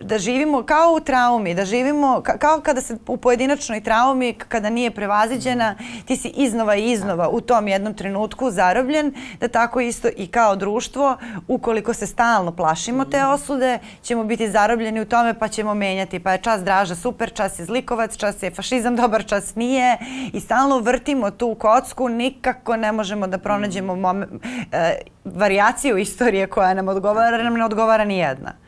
[0.00, 4.90] da živimo kao u traumi, da živimo kao kada se u pojedinačnoj traumi, kada nije
[4.90, 5.74] prevaziđena,
[6.06, 10.56] ti si iznova i iznova u tom jednom trenutku zarobljen, da tako isto i kao
[10.56, 11.16] društvo,
[11.48, 16.20] ukoliko se stalno plašimo te osude, ćemo biti zarobljeni u tome pa ćemo menjati.
[16.20, 19.98] Pa je čas draža super, čas je zlikovac, čas je fašizam dobar, čas nije
[20.32, 24.30] i stalno vrtimo tu kocku, nikako ne možemo da pronađemo moment,
[24.72, 28.67] e, varijaciju istorije koja nam odgovara, nam ne odgovara ni jedna.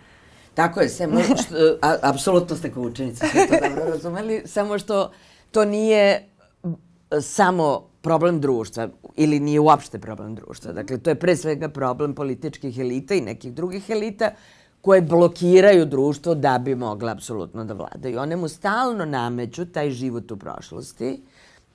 [0.61, 5.11] Tako je, samo što, a, apsolutno ste kao učenica, sve to dobro razumeli, samo što
[5.51, 6.29] to nije
[7.21, 10.73] samo problem društva ili nije uopšte problem društva.
[10.73, 14.31] Dakle, to je pre svega problem političkih elita i nekih drugih elita
[14.81, 18.21] koje blokiraju društvo da bi mogle apsolutno da vladaju.
[18.21, 21.23] One mu stalno nameću taj život u prošlosti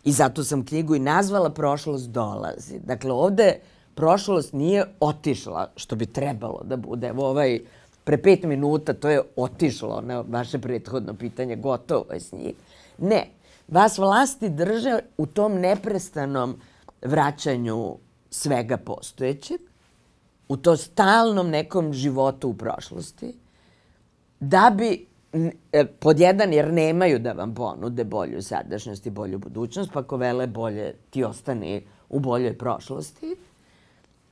[0.04, 2.80] i zato sam knjigu i nazvala Prošlost dolazi.
[2.80, 3.60] Dakle, ovde
[3.95, 7.08] prošlost nije otišla, što bi trebalo da bude.
[7.08, 7.60] Evo ovaj
[8.06, 12.54] pre pet minuta to je otišlo na vaše prethodno pitanje, gotovo je s njih.
[12.98, 13.28] Ne,
[13.68, 16.56] vas vlasti drže u tom neprestanom
[17.02, 17.98] vraćanju
[18.30, 19.60] svega postojećeg,
[20.48, 23.34] u to stalnom nekom životu u prošlosti,
[24.39, 25.06] da bi
[25.72, 30.18] e, pod jedan, jer nemaju da vam ponude bolju sadašnjost i bolju budućnost, pa ako
[30.18, 33.36] vele bolje ti ostani u boljoj prošlosti,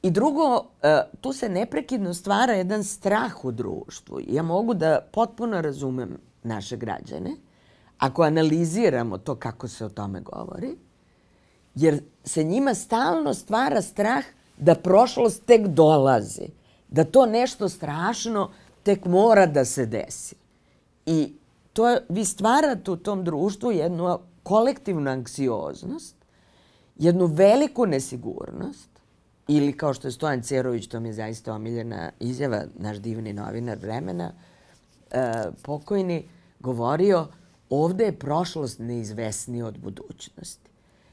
[0.04, 4.20] I drugo, e, tu se neprekidno stvara jedan strah u društvu.
[4.28, 7.36] Ja mogu da potpuno razumem naše građane
[7.98, 10.78] ako analiziramo to kako se o tome govori,
[11.76, 14.24] jer se njima stalno stvara strah
[14.58, 16.48] da prošlost tek dolazi,
[16.90, 18.52] da to nešto strašno
[18.84, 20.36] tek mora da se desi.
[21.06, 21.34] I
[21.74, 26.16] to je, vi stvarate u tom društvu jednu kolektivnu anksioznost,
[26.96, 28.93] jednu veliku nesigurnost,
[29.48, 33.78] Ili kao što je Stojan Cerović, to mi je zaista omiljena izjava, naš divni novinar
[33.78, 34.34] vremena,
[35.12, 36.26] e, pokojni,
[36.60, 37.28] govorio
[37.70, 40.70] ovde je prošlost neizvesnija od budućnosti.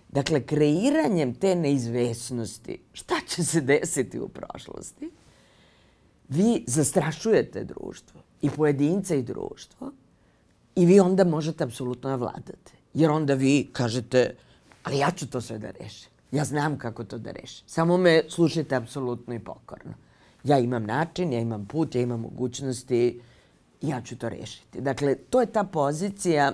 [0.09, 5.11] Dakle, kreiranjem te neizvesnosti, šta će se desiti u prošlosti,
[6.29, 9.93] vi zastrašujete društvo i pojedince i društvo
[10.75, 12.73] i vi onda možete apsolutno da vladate.
[12.95, 14.37] Jer onda vi kažete,
[14.83, 16.10] ali ja ću to sve da rešim.
[16.33, 17.69] Ja znam kako to da rešim.
[17.69, 19.93] Samo me slušajte apsolutno i pokorno.
[20.45, 23.21] Ja imam način, ja imam put, ja imam mogućnosti
[23.81, 24.81] ja ću to rešiti.
[24.81, 26.53] Dakle, to je ta pozicija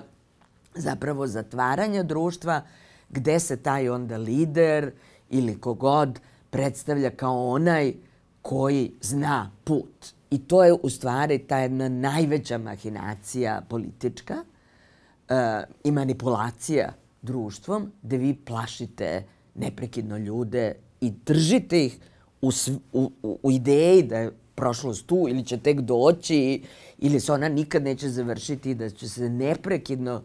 [0.75, 2.61] zapravo zatvaranja društva
[3.09, 4.91] gde se taj onda lider
[5.29, 7.93] ili kogod predstavlja kao onaj
[8.41, 10.07] koji zna put.
[10.29, 15.35] I to je u stvari ta jedna najveća mahinacija politička uh,
[15.83, 19.23] i manipulacija društvom gde vi plašite
[19.57, 21.99] neprekidno ljude i držite ih
[22.41, 22.51] u,
[22.93, 23.11] u,
[23.43, 26.63] u ideji da je prošlost tu ili će tek doći
[26.97, 30.23] ili se ona nikad neće završiti da će se neprekidno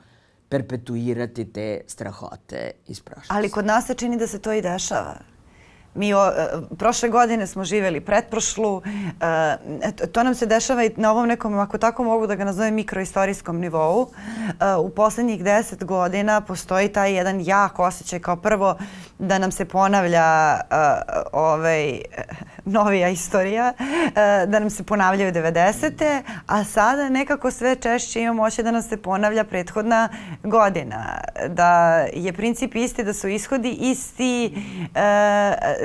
[0.48, 3.34] perpetuirati te strahote iz prošlosti.
[3.34, 5.31] Ali kod nas se čini da se to i dešava.
[5.94, 8.82] Mi o, e, prošle godine smo živeli pretprošlu.
[9.20, 12.74] E, to nam se dešava i na ovom nekom, ako tako mogu da ga nazovem,
[12.74, 14.08] mikroistorijskom nivou.
[14.60, 18.76] E, u poslednjih deset godina postoji taj jedan jak osjećaj kao prvo
[19.18, 20.60] da nam se ponavlja
[21.32, 22.00] ovaj,
[22.64, 23.72] novija istorija,
[24.46, 26.22] da nam se ponavljaju 90.
[26.46, 30.08] a sada nekako sve češće imamo moće da nam se ponavlja prethodna
[30.42, 31.20] godina.
[31.48, 34.54] Da je princip isti, da su ishodi isti,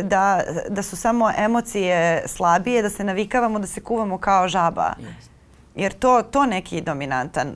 [0.03, 4.93] da, da su samo emocije slabije, da se navikavamo da se kuvamo kao žaba.
[5.75, 7.55] Jer to, to neki dominantan,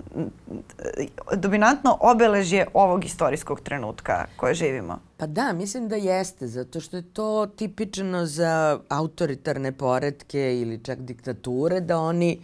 [1.36, 5.00] dominantno obeležje ovog istorijskog trenutka koje živimo.
[5.18, 11.00] Pa da, mislim da jeste, zato što je to tipično za autoritarne poredke ili čak
[11.00, 12.42] diktature, da oni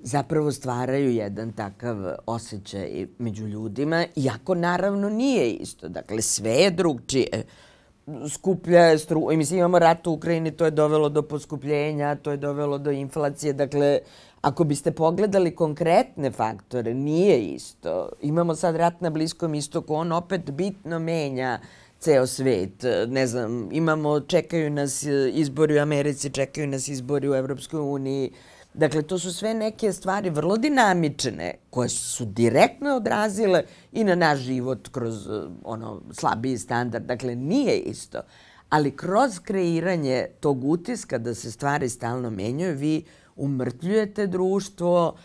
[0.00, 5.88] zapravo stvaraju jedan takav osjećaj među ljudima, iako naravno nije isto.
[5.88, 7.44] Dakle, sve je drugčije
[8.28, 9.38] skuplja struja.
[9.38, 13.52] Mislim, imamo rat u Ukrajini, to je dovelo do poskupljenja, to je dovelo do inflacije.
[13.52, 13.98] Dakle,
[14.40, 18.08] ako biste pogledali konkretne faktore, nije isto.
[18.22, 21.58] Imamo sad rat na Bliskom istoku, on opet bitno menja
[22.00, 22.84] ceo svet.
[23.08, 25.02] Ne znam, imamo, čekaju nas
[25.32, 28.30] izbori u Americi, čekaju nas izbori u Evropskoj uniji.
[28.78, 33.62] Dakle, to su sve neke stvari vrlo dinamične koje su direktno odrazile
[33.92, 35.28] i na naš život kroz
[35.64, 37.04] ono slabiji standard.
[37.04, 38.20] Dakle, nije isto.
[38.68, 43.04] ali kroz kreiranje tog utiska da se stvari stalno menjaju, vi
[43.36, 45.16] umrtljujete društvo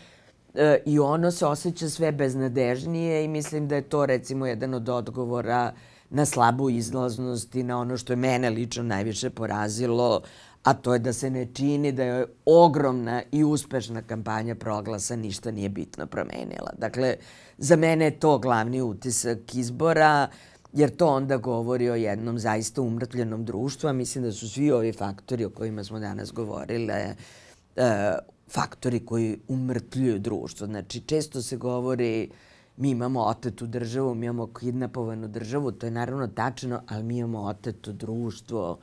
[0.54, 4.88] e, i ono se osjeća sve beznadežnije i mislim da je to recimo jedan od
[4.88, 5.72] odgovora
[6.10, 10.22] na slabu izlaznost i na ono što je mene lično najviše porazilo,
[10.64, 15.50] a to je da se ne čini da je ogromna i uspešna kampanja proglasa ništa
[15.50, 16.72] nije bitno promenila.
[16.78, 17.16] Dakle,
[17.58, 20.28] za mene je to glavni utisak izbora,
[20.72, 24.92] jer to onda govori o jednom zaista umrtljenom društvu, a mislim da su svi ovi
[24.92, 27.14] faktori o kojima smo danas govorile
[27.76, 28.14] e,
[28.50, 30.66] faktori koji umrtljuju društvo.
[30.66, 32.30] Znači, često se govori
[32.76, 37.42] mi imamo otetu državu, mi imamo kidnapovanu državu, to je naravno tačno, ali mi imamo
[37.42, 38.78] oteto društvo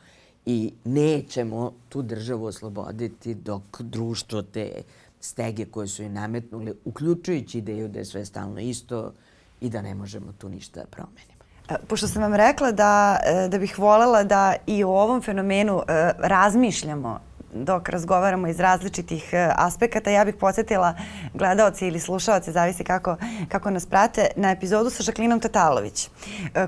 [0.46, 4.82] i nećemo tu državu osloboditi dok društvo te
[5.20, 9.14] stege koje su je nametnuli, uključujući ideju da je sve stalno isto
[9.62, 11.42] i da ne možemo tu ništa da promenimo.
[11.70, 15.82] E, pošto sam vam rekla da, e, da bih volela da i o ovom fenomenu
[15.88, 17.20] e, razmišljamo
[17.54, 20.96] dok razgovaramo iz različitih aspekata, ja bih podsjetila
[21.34, 23.16] gledalce ili slušalce, zavisi kako,
[23.48, 26.10] kako nas prate, na epizodu sa Žaklinom Tatalović,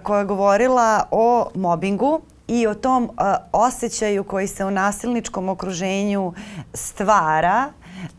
[0.03, 3.09] koja je govorila o mobingu i o tom uh,
[3.51, 6.33] osjećaju koji se u nasilničkom okruženju
[6.73, 8.15] stvara, uh,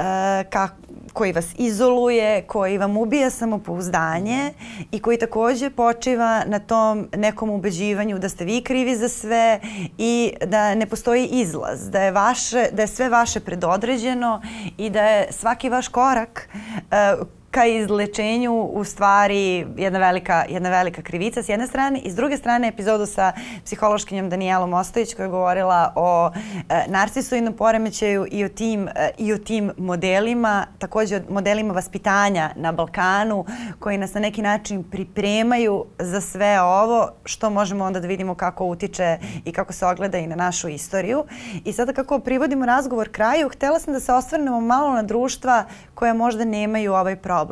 [0.51, 0.69] ka,
[1.13, 4.53] koji vas izoluje, koji vam ubija samopouzdanje
[4.91, 9.61] i koji takođe počiva na tom nekom ubeđivanju da ste vi krivi za sve
[9.99, 14.43] i da ne postoji izlaz, da je, vaše, da je sve vaše predodređeno
[14.79, 21.03] i da je svaki vaš korak uh, ka izlečenju u stvari jedna velika, jedna velika
[21.03, 23.33] krivica s jedne strane i s druge strane epizodu sa
[23.65, 26.31] psihološkinjom Danijelom Ostojić koja je govorila o
[26.69, 32.51] e, narcisoidnom poremećaju i o tim, e, i o tim modelima, takođe o modelima vaspitanja
[32.57, 33.45] na Balkanu
[33.79, 38.65] koji nas na neki način pripremaju za sve ovo što možemo onda da vidimo kako
[38.65, 41.25] utiče i kako se ogleda i na našu istoriju.
[41.65, 46.15] I sada kako privodimo razgovor kraju, htela sam da se osvrnemo malo na društva koja
[46.15, 47.44] možda nemaju ovaj problem.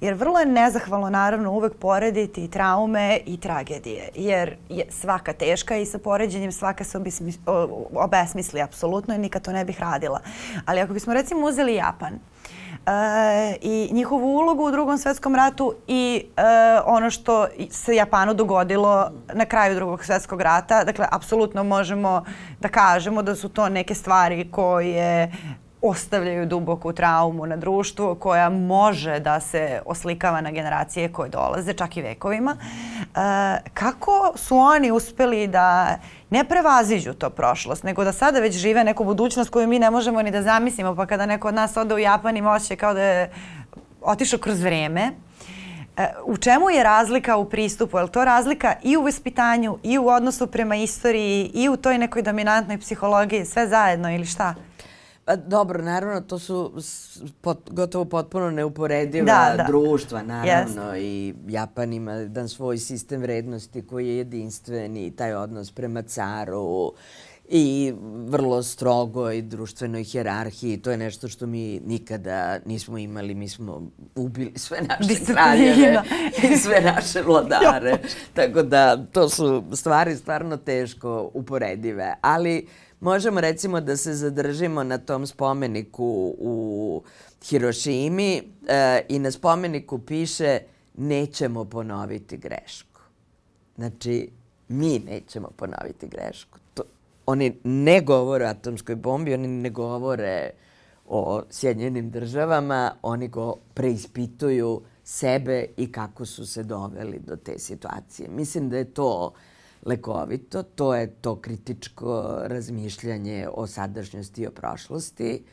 [0.00, 4.08] Jer vrlo je nezahvalno naravno uvek porediti traume i tragedije.
[4.14, 6.98] Jer je svaka teška i sa poređenjem svaka se
[7.94, 10.20] obesmisli apsolutno i nikad to ne bih radila.
[10.66, 12.18] Ali ako bismo recimo uzeli Japan,
[12.86, 16.42] e, i njihovu ulogu u drugom svetskom ratu i e,
[16.84, 20.84] ono što se Japanu dogodilo na kraju drugog svetskog rata.
[20.84, 22.24] Dakle, apsolutno možemo
[22.60, 25.32] da kažemo da su to neke stvari koje
[25.82, 31.96] ostavljaju duboku traumu na društvu koja može da se oslikava na generacije koje dolaze, čak
[31.96, 32.56] i vekovima.
[32.56, 35.98] E, kako su oni uspeli da
[36.30, 40.22] ne prevaziđu to prošlost, nego da sada već žive neku budućnost koju mi ne možemo
[40.22, 43.02] ni da zamislimo, pa kada neko od nas ode u Japan ima osjećaj kao da
[43.02, 43.32] je
[44.00, 45.10] otišao kroz vreme.
[45.96, 47.98] E, u čemu je razlika u pristupu?
[47.98, 51.98] Je li to razlika i u vaspitanju, i u odnosu prema istoriji, i u toj
[51.98, 54.54] nekoj dominantnoj psihologiji, sve zajedno ili šta?
[55.24, 56.72] Pa dobro, naravno, to su
[57.40, 59.64] pot, gotovo potpuno neuporediva da, da.
[59.64, 60.82] društva, naravno.
[60.82, 60.98] Yes.
[60.98, 66.92] I Japan ima jedan svoj sistem vrednosti koji je jedinstven i taj odnos prema caru
[67.54, 67.94] i
[68.26, 70.76] vrlo strogo i društvenoj hjerarhiji.
[70.76, 73.34] To je nešto što mi nikada nismo imali.
[73.34, 76.02] Mi smo ubili sve naše kraljeve
[76.52, 77.98] i sve naše vladare.
[78.34, 82.14] Tako da to su stvari stvarno teško uporedive.
[82.20, 82.66] Ali
[83.02, 87.02] Možemo recimo da se zadržimo na tom spomeniku u
[87.44, 90.58] Hirošimi e, i na spomeniku piše
[90.94, 93.00] nećemo ponoviti grešku.
[93.76, 94.30] Znači,
[94.68, 96.61] mi nećemo ponoviti grešku.
[97.26, 100.50] Oni ne govore o atomskoj bombi, oni ne govore
[101.06, 108.28] o Sjedinjenim državama, oni go preispituju sebe i kako su se doveli do te situacije.
[108.28, 109.32] Mislim da je to uh,
[109.86, 110.62] lekovito.
[110.62, 115.44] To je to kritičko razmišljanje o sadašnjosti i o prošlosti.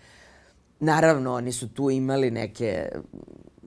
[0.79, 2.89] Naravno, oni su tu imali neke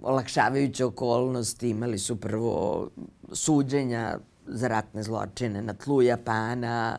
[0.02, 1.68] olakšavajuće okolnosti.
[1.68, 2.88] Imali su prvo
[3.32, 6.98] suđenja za ratne zločine na tlu Japana,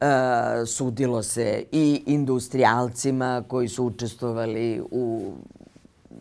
[0.00, 5.34] e, sudilo se i industrijalcima koji su učestvovali u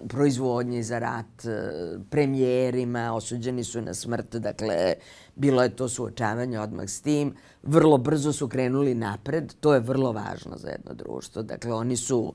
[0.07, 1.71] proizvodnji za rat, e,
[2.09, 4.93] premijerima, osuđeni su na smrt, dakle,
[5.35, 7.35] bilo je to suočavanje odmah s tim.
[7.63, 11.43] Vrlo brzo su krenuli napred, to je vrlo važno za jedno društvo.
[11.43, 12.33] Dakle, oni su,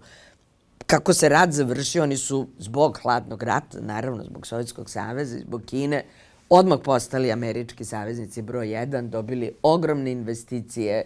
[0.87, 5.63] kako se rat završio, oni su zbog hladnog rata, naravno zbog Sovjetskog saveza i zbog
[5.67, 6.05] Kine,
[6.49, 11.05] odmah postali američki saveznici broj 1, dobili ogromne investicije,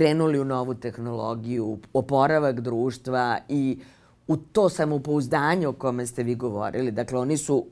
[0.00, 3.78] krenuli u novu tehnologiju, oporavak društva i
[4.26, 6.90] u to samopouzdanje o kome ste vi govorili.
[6.90, 7.66] Dakle, oni su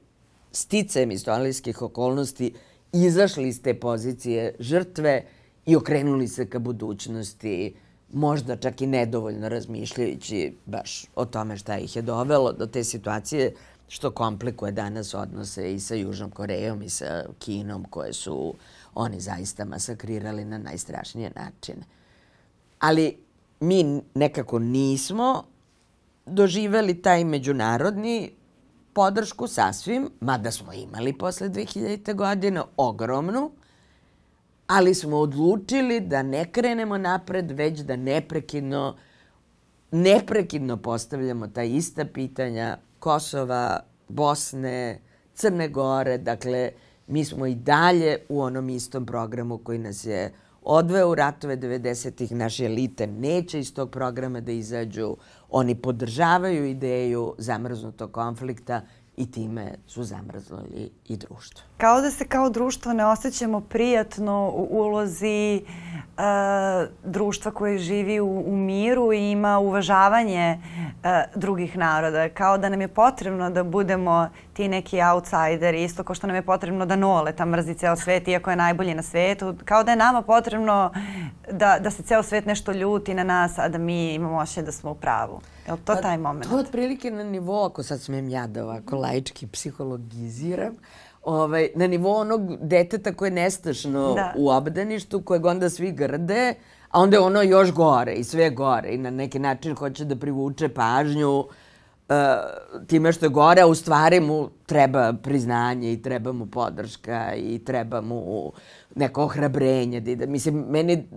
[0.52, 2.52] sticajem istorijskih okolnosti
[2.92, 5.24] izašli iz te pozicije žrtve
[5.66, 7.74] i okrenuli se ka budućnosti,
[8.12, 13.54] možda čak i nedovoljno razmišljajući baš o tome šta ih je dovelo do te situacije
[13.88, 18.54] što komplikuje danas odnose i sa Južnom Korejom i sa Kinom koje su
[18.94, 21.98] oni zaista masakrirali na najstrašnije načine.
[22.78, 23.18] Ali
[23.60, 25.44] mi nekako nismo
[26.26, 28.30] doživeli taj međunarodni
[28.92, 32.14] podršku sasvim, mada smo imali posle 2000.
[32.14, 33.50] godine ogromnu,
[34.66, 38.96] ali smo odlučili da ne krenemo napred, već da neprekidno,
[39.90, 45.00] neprekidno postavljamo ta ista pitanja Kosova, Bosne,
[45.34, 46.72] Crne Gore, dakle,
[47.06, 50.32] mi smo i dalje u onom istom programu koji nas je
[50.68, 55.16] odveo u ratove 90-ih, naše elite neće iz tog programa da izađu,
[55.50, 58.80] oni podržavaju ideju zamrznutog konflikta
[59.16, 61.64] i time su zamrznuli i društvo.
[61.76, 65.87] Kao da se kao društvo ne osjećamo prijatno u ulozi uh,
[67.04, 72.28] društva koje živi u, u miru i ima uvažavanje uh, drugih naroda.
[72.28, 76.42] Kao da nam je potrebno da budemo ti neki outsideri, isto kao što nam je
[76.42, 79.54] potrebno da nole ta mrzi ceo svet, iako je najbolji na svetu.
[79.64, 80.92] Kao da je nama potrebno
[81.52, 84.72] da, da se ceo svet nešto ljuti na nas, a da mi imamo ošće da
[84.72, 85.40] smo u pravu.
[85.66, 86.50] Je li to pa, taj moment?
[86.50, 90.74] To je otprilike na nivou, ako sad smem ja da ovako laički psihologiziram,
[91.28, 94.32] ovaj, na nivou onog deteta koje je nestašno da.
[94.36, 96.54] u obdaništu, kojeg onda svi grde,
[96.90, 100.16] a onda je ono još gore i sve gore i na neki način hoće da
[100.16, 101.46] privuče pažnju uh,
[102.86, 107.58] time što je gore, a u stvari mu treba priznanje i treba mu podrška i
[107.58, 108.52] treba mu
[108.94, 110.00] neko ohrabrenje.
[110.00, 111.08] Da, mislim, meni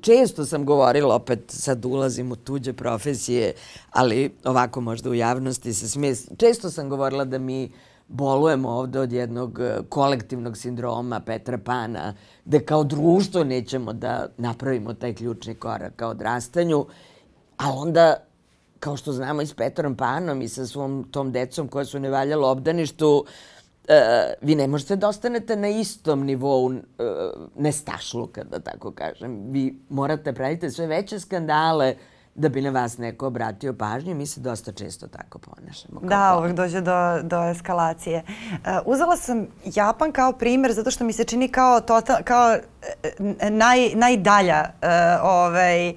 [0.00, 3.52] često sam govorila, opet sad ulazim u tuđe profesije,
[3.90, 6.14] ali ovako možda u javnosti se smije.
[6.36, 7.70] Često sam govorila da mi uh,
[8.08, 14.94] bolujemo ovde od jednog e, kolektivnog sindroma Petra Pana, gde kao društvo nećemo da napravimo
[14.94, 16.86] taj ključni korak ka odrastanju,
[17.56, 18.16] a onda,
[18.80, 22.50] kao što znamo i s Petrom Panom i sa svom tom decom koja su nevaljala
[22.50, 23.24] obdaništu,
[23.88, 23.94] Uh,
[24.40, 26.74] vi ne možete da ostanete na istom nivou uh,
[27.56, 29.50] nestašluka, da tako kažem.
[29.50, 31.94] Vi morate pravite sve veće skandale
[32.38, 34.14] da bi na vas neko obratio pažnju.
[34.14, 36.00] Mi se dosta često tako ponašamo.
[36.00, 38.22] Da, uvek dođe do, do eskalacije.
[38.50, 43.50] Uh, uzela sam Japan kao primer zato što mi se čini kao, total, kao e,
[43.50, 44.88] naj, najdalja, uh,
[45.22, 45.94] ovaj,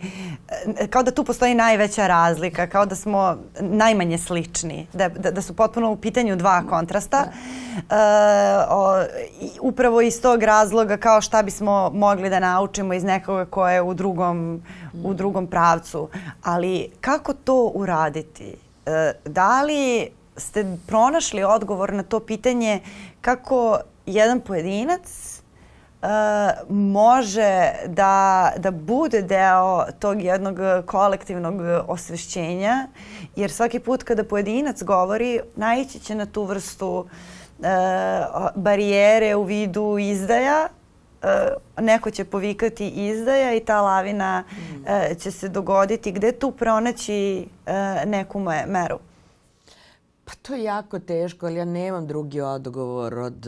[0.90, 5.56] kao da tu postoji najveća razlika, kao da smo najmanje slični, da, da, da su
[5.56, 7.26] potpuno u pitanju dva kontrasta.
[7.26, 7.32] Da.
[7.72, 9.04] Uh, o,
[9.62, 13.94] upravo iz tog razloga kao šta bismo mogli da naučimo iz nekoga ko je u
[13.94, 14.62] drugom
[15.04, 16.10] u drugom pravcu.
[16.44, 18.56] Ali kako to uraditi?
[18.86, 22.80] E, da li ste pronašli odgovor na to pitanje
[23.22, 25.32] kako jedan pojedinac
[26.02, 26.08] Uh,
[26.76, 31.56] može da, da bude deo tog jednog kolektivnog
[31.88, 32.88] osvešćenja,
[33.36, 37.08] jer svaki put kada pojedinac govori, naići će na tu vrstu
[37.60, 37.66] uh,
[38.56, 40.68] barijere u vidu izdaja
[41.82, 44.82] neko će povikati izdaja i ta lavina mm.
[44.82, 46.12] uh, će se dogoditi.
[46.12, 49.00] Gde tu pronaći uh, neku meru?
[50.26, 53.48] Pa to je jako teško, ali ja nemam drugi odgovor od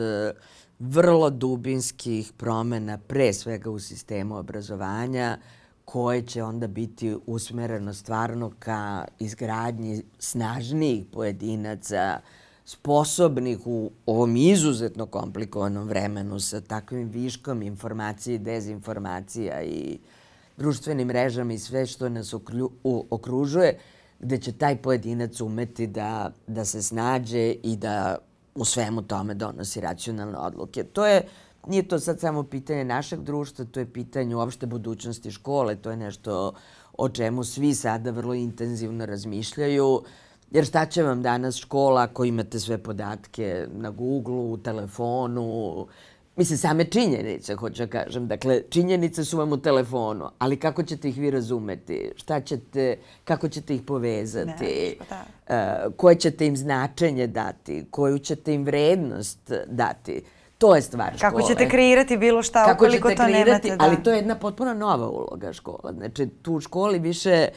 [0.79, 5.37] vrlo dubinskih promena, pre svega u sistemu obrazovanja,
[5.85, 15.05] koje će onda biti usmereno stvarno ka izgradnji snažnijih pojedinaca, uh, sposobnih u ovom izuzetno
[15.05, 19.97] komplikovanom vremenu sa takvim viškom informacije i dezinformacija i
[20.57, 23.79] društvenim mrežama i sve što nas oklju, u, okružuje,
[24.19, 28.17] gde će taj pojedinac umeti da, da se snađe i da
[28.55, 30.83] u svemu tome donosi racionalne odluke.
[30.83, 31.27] To je,
[31.67, 35.97] nije to sad samo pitanje našeg društva, to je pitanje uopšte budućnosti škole, to je
[35.97, 36.53] nešto
[36.97, 39.87] o čemu svi sada vrlo intenzivno razmišljaju.
[39.93, 40.03] Uh,
[40.53, 45.87] Jer šta će vam danas škola ako imate sve podatke na Google, u telefonu,
[46.35, 48.27] Mislim, same činjenice, hoću da kažem.
[48.27, 52.11] Dakle, činjenice su vam u telefonu, ali kako ćete ih vi razumeti?
[52.15, 54.97] Šta ćete, kako ćete ih povezati?
[54.99, 55.85] Ne, da.
[55.87, 57.85] uh, koje ćete im značenje dati?
[57.91, 60.23] Koju ćete im vrednost dati?
[60.57, 61.31] To je stvar škole.
[61.31, 63.75] Kako ćete kreirati bilo šta kako ukoliko to kreirati, nemate?
[63.75, 63.85] Da.
[63.85, 65.93] Ali to je jedna potpuno nova uloga škola.
[65.97, 67.51] Znači, tu u školi više E,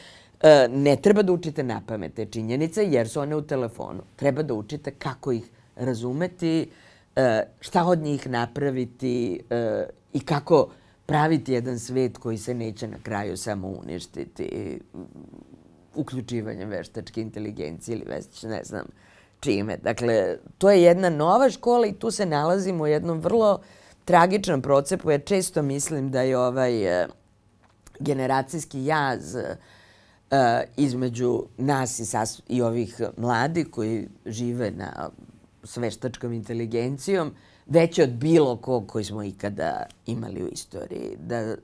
[0.71, 4.03] ne treba da učite na pamet te činjenice jer su one u telefonu.
[4.17, 6.69] Treba da učite kako ih razumeti,
[7.17, 10.69] e, šta od njih napraviti e, i kako
[11.07, 14.81] praviti jedan svet koji se neće na kraju samo uništiti
[15.95, 18.87] uključivanjem veštačke inteligencije ili već ne znam
[19.41, 19.77] čime.
[19.77, 23.61] Dakle, to je jedna nova škola i tu se nalazimo u jednom vrlo
[24.05, 26.73] tragičan procepu, jer često mislim da je ovaj
[28.01, 29.43] generacijski jaz uh,
[30.77, 35.11] između nas i, sas, i ovih mladi koji žive na
[35.65, 37.33] sveštačkom inteligencijom
[37.67, 41.17] veće od bilo kog koji smo ikada imali u istoriji.
[41.21, 41.55] Da,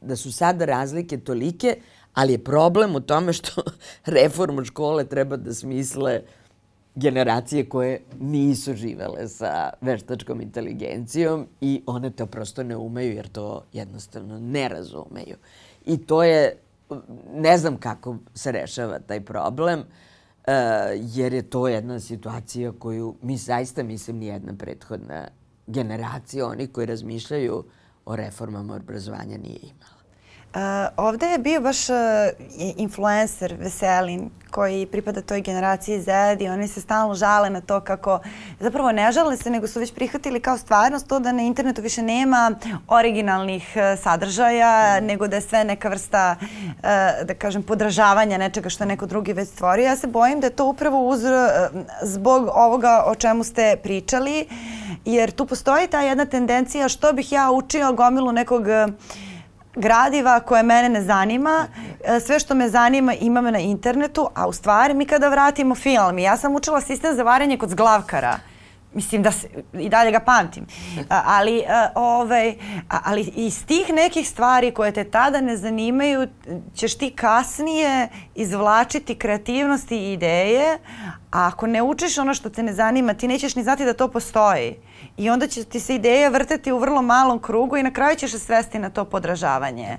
[0.00, 1.76] da su sada razlike tolike,
[2.14, 3.62] ali je problem u tome što
[4.18, 6.22] reformu škole treba da smisle
[6.94, 13.64] generacije koje nisu živele sa veštačkom inteligencijom i one to prosto ne umeju jer to
[13.72, 15.36] jednostavno ne razumeju.
[15.86, 16.56] I to je,
[17.34, 20.54] ne znam kako se rešava taj problem, uh,
[20.94, 25.28] jer je to jedna situacija koju mi zaista, mislim, nijedna prethodna
[25.66, 27.64] generacija, oni koji razmišljaju
[28.06, 29.97] o reformama obrazovanja nije imala.
[30.54, 30.60] Uh,
[30.96, 31.96] ovde je bio baš uh,
[32.76, 38.20] influencer Veselin koji pripada toj generaciji Z i oni se stalno žale na to kako
[38.60, 42.02] zapravo ne žale se nego su već prihvatili kao stvarnost to da na internetu više
[42.02, 42.52] nema
[42.88, 45.04] originalnih uh, sadržaja mm.
[45.04, 46.82] nego da je sve neka vrsta uh,
[47.26, 49.84] da kažem podražavanja nečega što je neko drugi već stvorio.
[49.84, 51.30] Ja se bojim da je to upravo uz, uh,
[52.02, 54.48] zbog ovoga o čemu ste pričali
[55.04, 58.94] jer tu postoji ta jedna tendencija što bih ja učio gomilu nekog uh,
[59.78, 61.66] gradiva koje mene ne zanima,
[62.04, 66.18] e, sve što me zanima imam na internetu, a u stvari mi kada vratimo film,
[66.18, 68.38] ja sam učila sistem za varanje kod zglavkara,
[68.94, 70.66] Mislim da se, i dalje ga pamtim.
[71.10, 72.50] A, ali, a, ovaj,
[72.90, 76.28] a, ali iz tih nekih stvari koje te tada ne zanimaju
[76.74, 80.78] ćeš ti kasnije izvlačiti kreativnosti i ideje,
[81.30, 84.08] a ako ne učiš ono što te ne zanima, ti nećeš ni znati da to
[84.08, 84.76] postoji.
[85.18, 88.30] I onda će ti se ideja vrteti u vrlo malom krugu i na kraju ćeš
[88.30, 89.96] se svesti na to podražavanje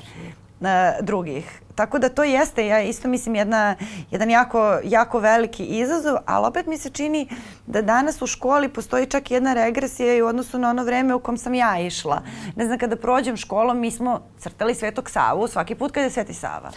[0.59, 0.67] uh,
[1.01, 1.61] drugih.
[1.75, 3.75] Tako da to jeste, ja isto mislim, jedna,
[4.11, 7.29] jedan jako, jako veliki izazov, ali opet mi se čini
[7.65, 11.19] da danas u školi postoji čak jedna regresija i u odnosu na ono vreme u
[11.19, 12.21] kom sam ja išla.
[12.55, 16.33] Ne znam, kada prođem školom, mi smo crtali Svetog Savu svaki put kada je Sveti
[16.33, 16.71] Sava.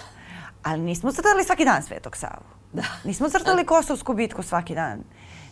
[0.63, 2.45] Ali nismo crtali svaki dan Svetog Savu.
[2.73, 2.83] Da.
[3.05, 5.03] Nismo crtali Kosovsku bitku svaki dan.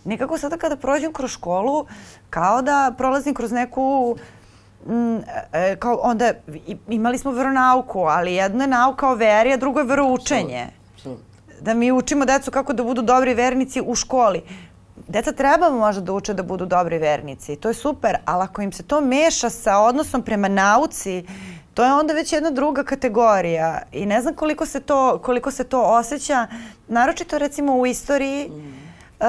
[0.05, 1.87] Nekako sada kada prođem kroz školu,
[2.31, 4.17] kao da prolazim kroz neku
[4.87, 5.17] Mm,
[5.53, 6.33] e, kao onda
[6.89, 10.67] imali smo veronauku, ali jedno je nauka o veri, a drugo je veroučenje.
[11.61, 14.43] Da mi učimo decu kako da budu dobri vernici u školi.
[15.09, 17.57] Deca treba možda da uče da budu dobri vernici.
[17.57, 21.25] To je super, ali ako im se to meša sa odnosom prema nauci,
[21.75, 23.83] to je onda već jedna druga kategorija.
[23.93, 26.47] I ne znam koliko se to, koliko se to osjeća,
[26.89, 28.90] naročito recimo u istoriji, mm.
[29.21, 29.27] Uh,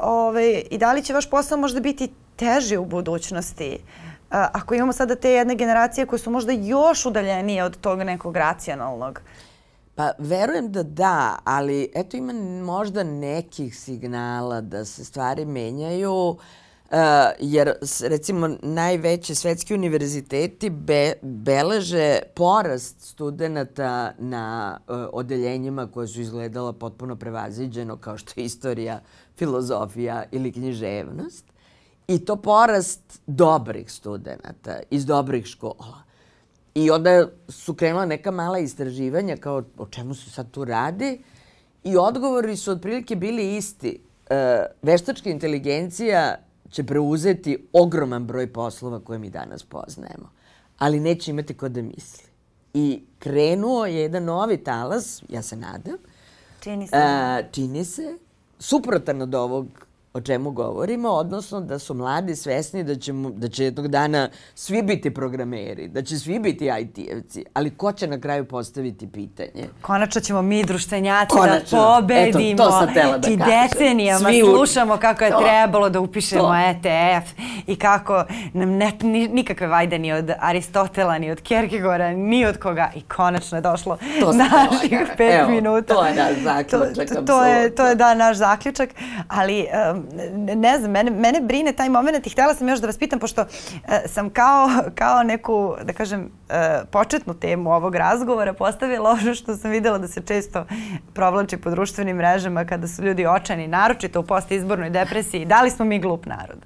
[0.00, 3.78] ovaj, i da li će vaš posao možda biti teži u budućnosti.
[3.82, 8.36] Uh, ako imamo sada te jedne generacije koje su možda još udaljenije od tog nekog
[8.36, 9.20] racionalnog?
[9.94, 12.32] Pa verujem da da, ali eto ima
[12.64, 16.28] možda nekih signala da se stvari menjaju.
[16.28, 16.36] Uh,
[17.38, 17.72] jer
[18.02, 27.16] recimo najveće svetski univerziteti be, beleže porast studenta na uh, odeljenjima koje su izgledala potpuno
[27.16, 29.00] prevaziđeno kao što je istorija,
[29.36, 31.44] filozofija ili književnost.
[32.08, 36.02] I to porast dobrih studenta iz dobrih škola.
[36.74, 41.22] I onda su krenula neka mala istraživanja kao o čemu se sad tu radi
[41.84, 44.00] i odgovori su otprilike bili isti.
[44.30, 46.36] E, veštačka inteligencija
[46.72, 50.30] će preuzeti ogroman broj poslova koje mi danas poznajemo,
[50.78, 52.24] ali neće imati ko da misli.
[52.74, 55.96] I krenuo je jedan novi talas, ja se nadam,
[56.60, 58.18] čini se, e, čini se
[58.58, 59.66] suprotan od ovog
[60.14, 64.82] o čemu govorimo, odnosno da su mladi svesni da, ćemo, da će jednog dana svi
[64.82, 69.68] biti programeri, da će svi biti IT-evci, ali ko će na kraju postaviti pitanje?
[69.82, 71.78] Konačno ćemo mi društvenjaci da Konačno.
[71.78, 72.52] da pobedimo.
[72.52, 75.40] Eto, to sam tela da I decenijama svi slušamo kako je to.
[75.40, 76.54] trebalo da upišemo to.
[76.54, 77.32] ETF
[77.66, 82.58] i kako nam ne, ni, nikakve vajde ni od Aristotela, ni od Kierkegaarda, ni od
[82.58, 82.90] koga.
[82.96, 85.94] I konačno je došlo to naših pet Evo, minuta.
[85.94, 87.08] To je naš zaključak.
[87.08, 88.90] To, to, to, je, to je da naš zaključak,
[89.28, 90.01] ali um,
[90.56, 93.40] ne znam, mene, mene brine taj moment i htjela sam još da vas pitam, pošto
[93.40, 93.46] e,
[94.06, 99.70] sam kao, kao neku, da kažem, e, početnu temu ovog razgovora postavila ono što sam
[99.70, 100.66] videla da se često
[101.14, 105.44] provlači po društvenim mrežama kada su ljudi očani, naročito u postizbornoj depresiji.
[105.44, 106.58] Da li smo mi glup narod?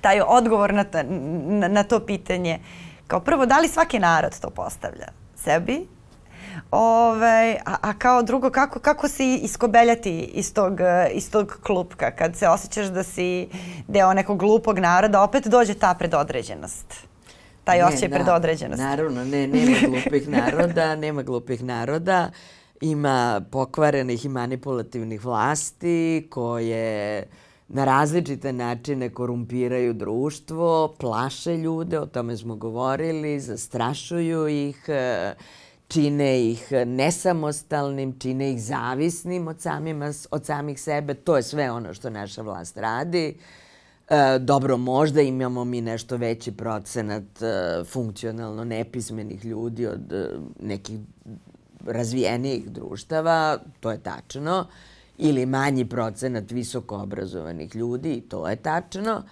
[0.00, 2.58] Taj odgovor na, ta, na, na to pitanje.
[3.06, 5.06] Kao prvo, da li svaki narod to postavlja?
[5.36, 5.86] Sebi
[6.70, 10.78] Ove, a, a kao drugo, kako, kako se iskobeljati iz tog,
[11.12, 13.48] iz tog klupka kad se osjećaš da si
[13.88, 17.12] deo nekog glupog naroda, opet dođe ta predodređenost
[17.64, 18.84] taj ne, osjećaj predodređenosti.
[18.84, 22.30] Naravno, ne, nema glupih naroda, nema glupih naroda.
[22.80, 27.26] Ima pokvarenih i manipulativnih vlasti koje
[27.68, 35.34] na različite načine korumpiraju društvo, plaše ljude, o tome smo govorili, zastrašuju ih, e,
[35.92, 41.14] čine ih nesamostalnim, čine ih zavisnim od, samima, od samih sebe.
[41.14, 43.36] To je sve ono što naša vlast radi.
[44.08, 50.28] E, dobro, možda imamo mi nešto veći procenat e, funkcionalno nepismenih ljudi od e,
[50.60, 50.98] nekih
[51.86, 54.66] razvijenijih društava, to je tačno,
[55.18, 59.22] ili manji procenat visoko obrazovanih ljudi, to je tačno,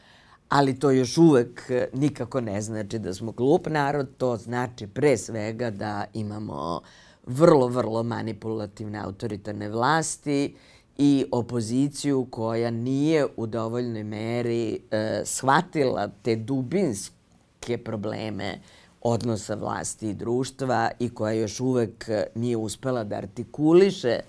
[0.50, 5.70] ali to još uvek nikako ne znači da smo glup narod, to znači pre svega
[5.70, 6.80] da imamo
[7.26, 10.54] vrlo, vrlo manipulativne autoritarne vlasti
[10.98, 18.58] i opoziciju koja nije u dovoljnoj meri e, shvatila te dubinske probleme
[19.00, 24.20] odnosa vlasti i društva i koja još uvek nije uspela da artikuliše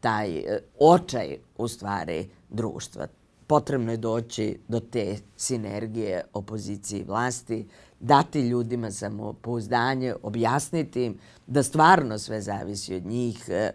[0.00, 3.19] taj e, očaj u stvari društva.
[3.50, 7.66] Potrebno je doći do te sinergije opozicije i vlasti,
[8.00, 13.70] dati ljudima samopouzdanje, objasniti im da stvarno sve zavisi od njih, e,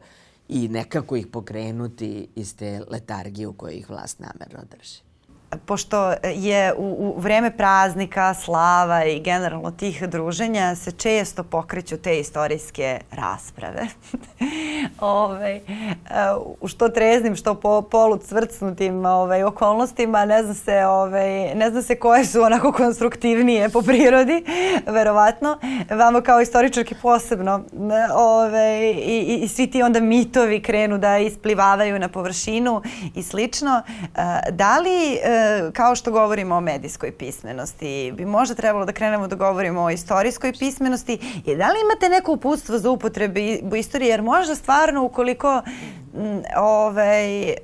[0.47, 5.04] i nekako ih pokrenuti iz te letargije u kojoj ih vlast namerno drži
[5.65, 12.19] pošto je u, u vreme praznika, slava i generalno tih druženja se često pokreću te
[12.19, 13.87] istorijske rasprave.
[14.99, 15.61] Ove, ovaj,
[16.61, 21.81] u što treznim, što po polu cvrcnutim ovaj, okolnostima, ne zna se, ovaj, ne zna
[21.81, 24.45] se koje su onako konstruktivnije po prirodi,
[24.97, 25.57] verovatno.
[25.89, 27.63] Vamo kao istoričarki posebno
[28.15, 32.81] ove, i, i svi ti onda mitovi krenu da isplivavaju na površinu
[33.15, 33.81] i slično.
[34.51, 35.19] Da li
[35.73, 40.53] kao što govorimo o medijskoj pismenosti, bi možda trebalo da krenemo da govorimo o istorijskoj
[40.59, 41.13] pismenosti.
[41.45, 45.61] I da li imate neko uputstvo za upotrebu istorije, jer možda stvarno ukoliko
[46.57, 47.55] ovaj, e,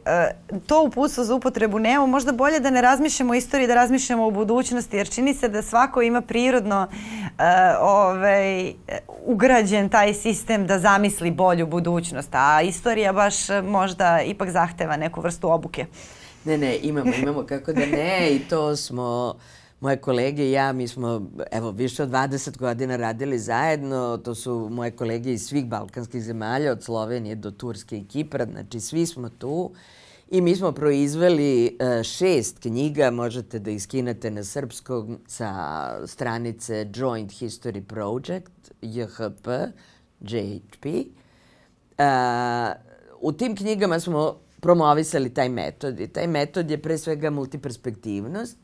[0.68, 4.32] to uputstvo za upotrebu nemamo, možda bolje da ne razmišljamo o istoriji, da razmišljamo o
[4.32, 7.46] budućnosti, jer čini se da svako ima prirodno uh,
[7.82, 8.74] ovaj,
[9.26, 15.52] ugrađen taj sistem da zamisli bolju budućnost, a istorija baš možda ipak zahteva neku vrstu
[15.52, 15.86] obuke.
[16.46, 19.36] Ne, ne, imamo, imamo kako da ne i to smo
[19.80, 24.68] moje kolege i ja, mi smo evo više od 20 godina radili zajedno, to su
[24.72, 29.30] moje kolege iz svih balkanskih zemalja, od Slovenije do Turske i Kipra, znači svi smo
[29.30, 29.72] tu
[30.30, 37.32] i mi smo proizveli uh, šest knjiga, možete da iskinete na srpskog sa stranice Joint
[37.32, 39.48] History Project, JHP,
[40.22, 40.86] JHP.
[41.98, 42.06] Uh,
[43.22, 45.99] u tim knjigama smo promovisali taj metod.
[45.99, 48.57] I taj metod je pre svega multiperspektivnost.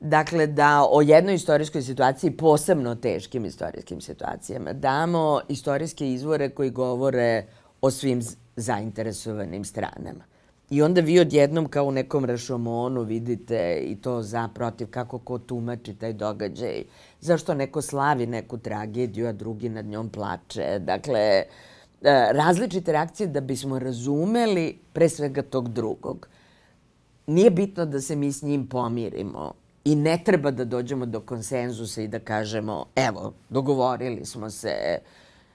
[0.00, 7.44] Dakle, da o jednoj istorijskoj situaciji, posebno teškim istorijskim situacijama, damo istorijske izvore koji govore
[7.80, 8.22] o svim
[8.56, 10.24] zainteresovanim stranama.
[10.70, 15.38] I onda vi odjednom kao u nekom rašomonu vidite i to za protiv kako ko
[15.38, 16.84] tumači taj događaj.
[17.20, 20.78] Zašto neko slavi neku tragediju, a drugi nad njom plače.
[20.78, 21.75] Dakle, uh,
[22.30, 26.28] različite reakcije da bismo razumeli pre svega tog drugog.
[27.26, 32.02] Nije bitno da se mi s njim pomirimo i ne treba da dođemo do konsenzusa
[32.02, 34.98] i da kažemo evo, dogovorili smo se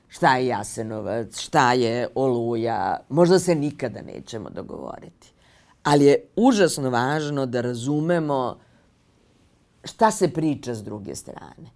[0.08, 5.34] šta je Jasenovac, šta je Oluja, možda se nikada nećemo dogovoriti.
[5.84, 8.58] Ali je užasno važno da razumemo
[9.84, 11.70] šta se priča s druge strane.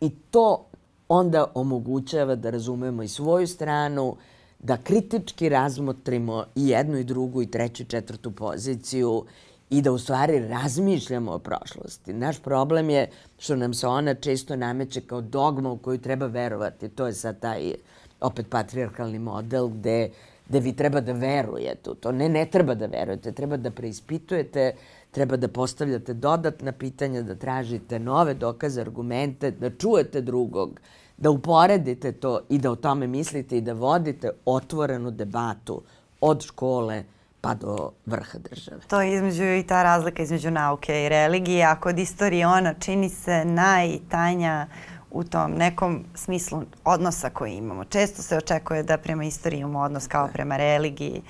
[0.00, 0.66] I to
[1.08, 4.16] onda omogućava da razumemo i svoju stranu,
[4.58, 9.24] da kritički razmotrimo i jednu i drugu i treću i četvrtu poziciju
[9.70, 12.12] i da u stvari razmišljamo o prošlosti.
[12.12, 16.88] Naš problem je što nam se ona često nameće kao dogma u koju treba verovati.
[16.88, 17.74] To je sad taj
[18.20, 20.10] opet patrijarkalni model gde,
[20.48, 22.12] gde vi treba da verujete u to.
[22.12, 24.72] Ne, ne treba da verujete, treba da preispitujete,
[25.10, 30.80] treba da postavljate dodatna pitanja, da tražite nove dokaze, argumente, da čujete drugog,
[31.16, 35.82] da uporedite to i da o tome mislite i da vodite otvorenu debatu
[36.20, 37.04] od škole
[37.40, 38.80] pa do vrha države.
[38.88, 43.08] To je između i ta razlika između nauke i religije, a kod istorije ona čini
[43.08, 44.66] se najtanja
[45.10, 47.84] u tom nekom smislu odnosa koji imamo.
[47.84, 51.22] Često se očekuje da prema istoriji imamo odnos kao prema religiji,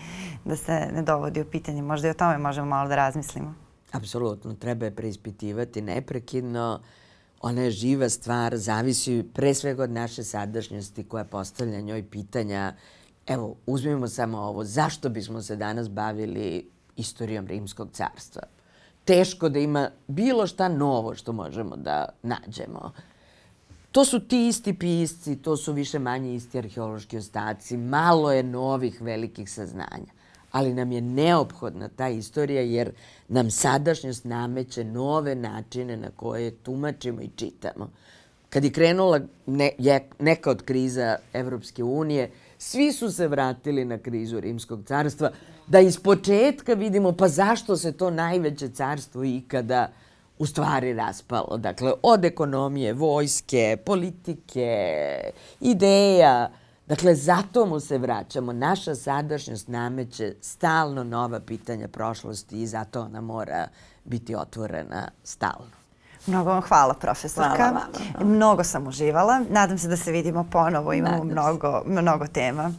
[0.44, 1.82] da se ne dovodi u pitanje.
[1.82, 3.67] Možda i o tome možemo malo da razmislimo.
[3.92, 6.80] Apsolutno, treba je preispitivati neprekidno.
[7.40, 12.74] Ona je živa stvar, zavisi pre svega od naše sadašnjosti koja postavlja njoj pitanja.
[13.26, 14.64] Evo, uzmimo samo ovo.
[14.64, 18.42] Zašto bismo se danas bavili istorijom Rimskog carstva?
[19.04, 22.92] Teško da ima bilo šta novo što možemo da nađemo.
[23.92, 29.02] To su ti isti pisci, to su više manje isti arheološki ostaci, malo je novih
[29.02, 30.17] velikih saznanja.
[30.52, 32.90] Ali nam je neophodna ta istorija jer
[33.28, 37.90] nam sadašnjost nameće nove načine na koje tumačimo i čitamo.
[38.50, 39.70] Kad je krenula ne,
[40.18, 45.30] neka od kriza Evropske unije, svi su se vratili na krizu Rimskog carstva,
[45.66, 49.88] da iz početka vidimo pa zašto se to najveće carstvo ikada
[50.38, 51.56] u stvari raspalo.
[51.56, 55.20] Dakle, od ekonomije, vojske, politike,
[55.60, 56.50] ideja,
[56.88, 58.52] Dakle, zato mu se vraćamo.
[58.52, 63.68] Naša sadašnjost nameće stalno nova pitanja prošlosti i zato ona mora
[64.04, 65.78] biti otvorena stalno.
[66.26, 67.56] Mnogo vam hvala, profesorka.
[67.56, 68.34] Hvala vama.
[68.34, 69.40] Mnogo sam uživala.
[69.50, 70.92] Nadam se da se vidimo ponovo.
[70.92, 72.72] Imamo mnogo, mnogo tema.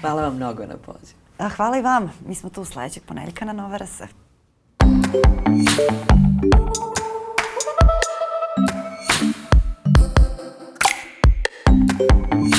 [0.00, 1.18] Hvala vam mnogo na pozivu.
[1.38, 2.10] A hvala i vama.
[2.26, 4.02] Mi smo tu sledećeg ponedeljka na Nova RS.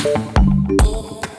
[0.04, 0.43] Thank you.
[0.70, 1.33] Oh.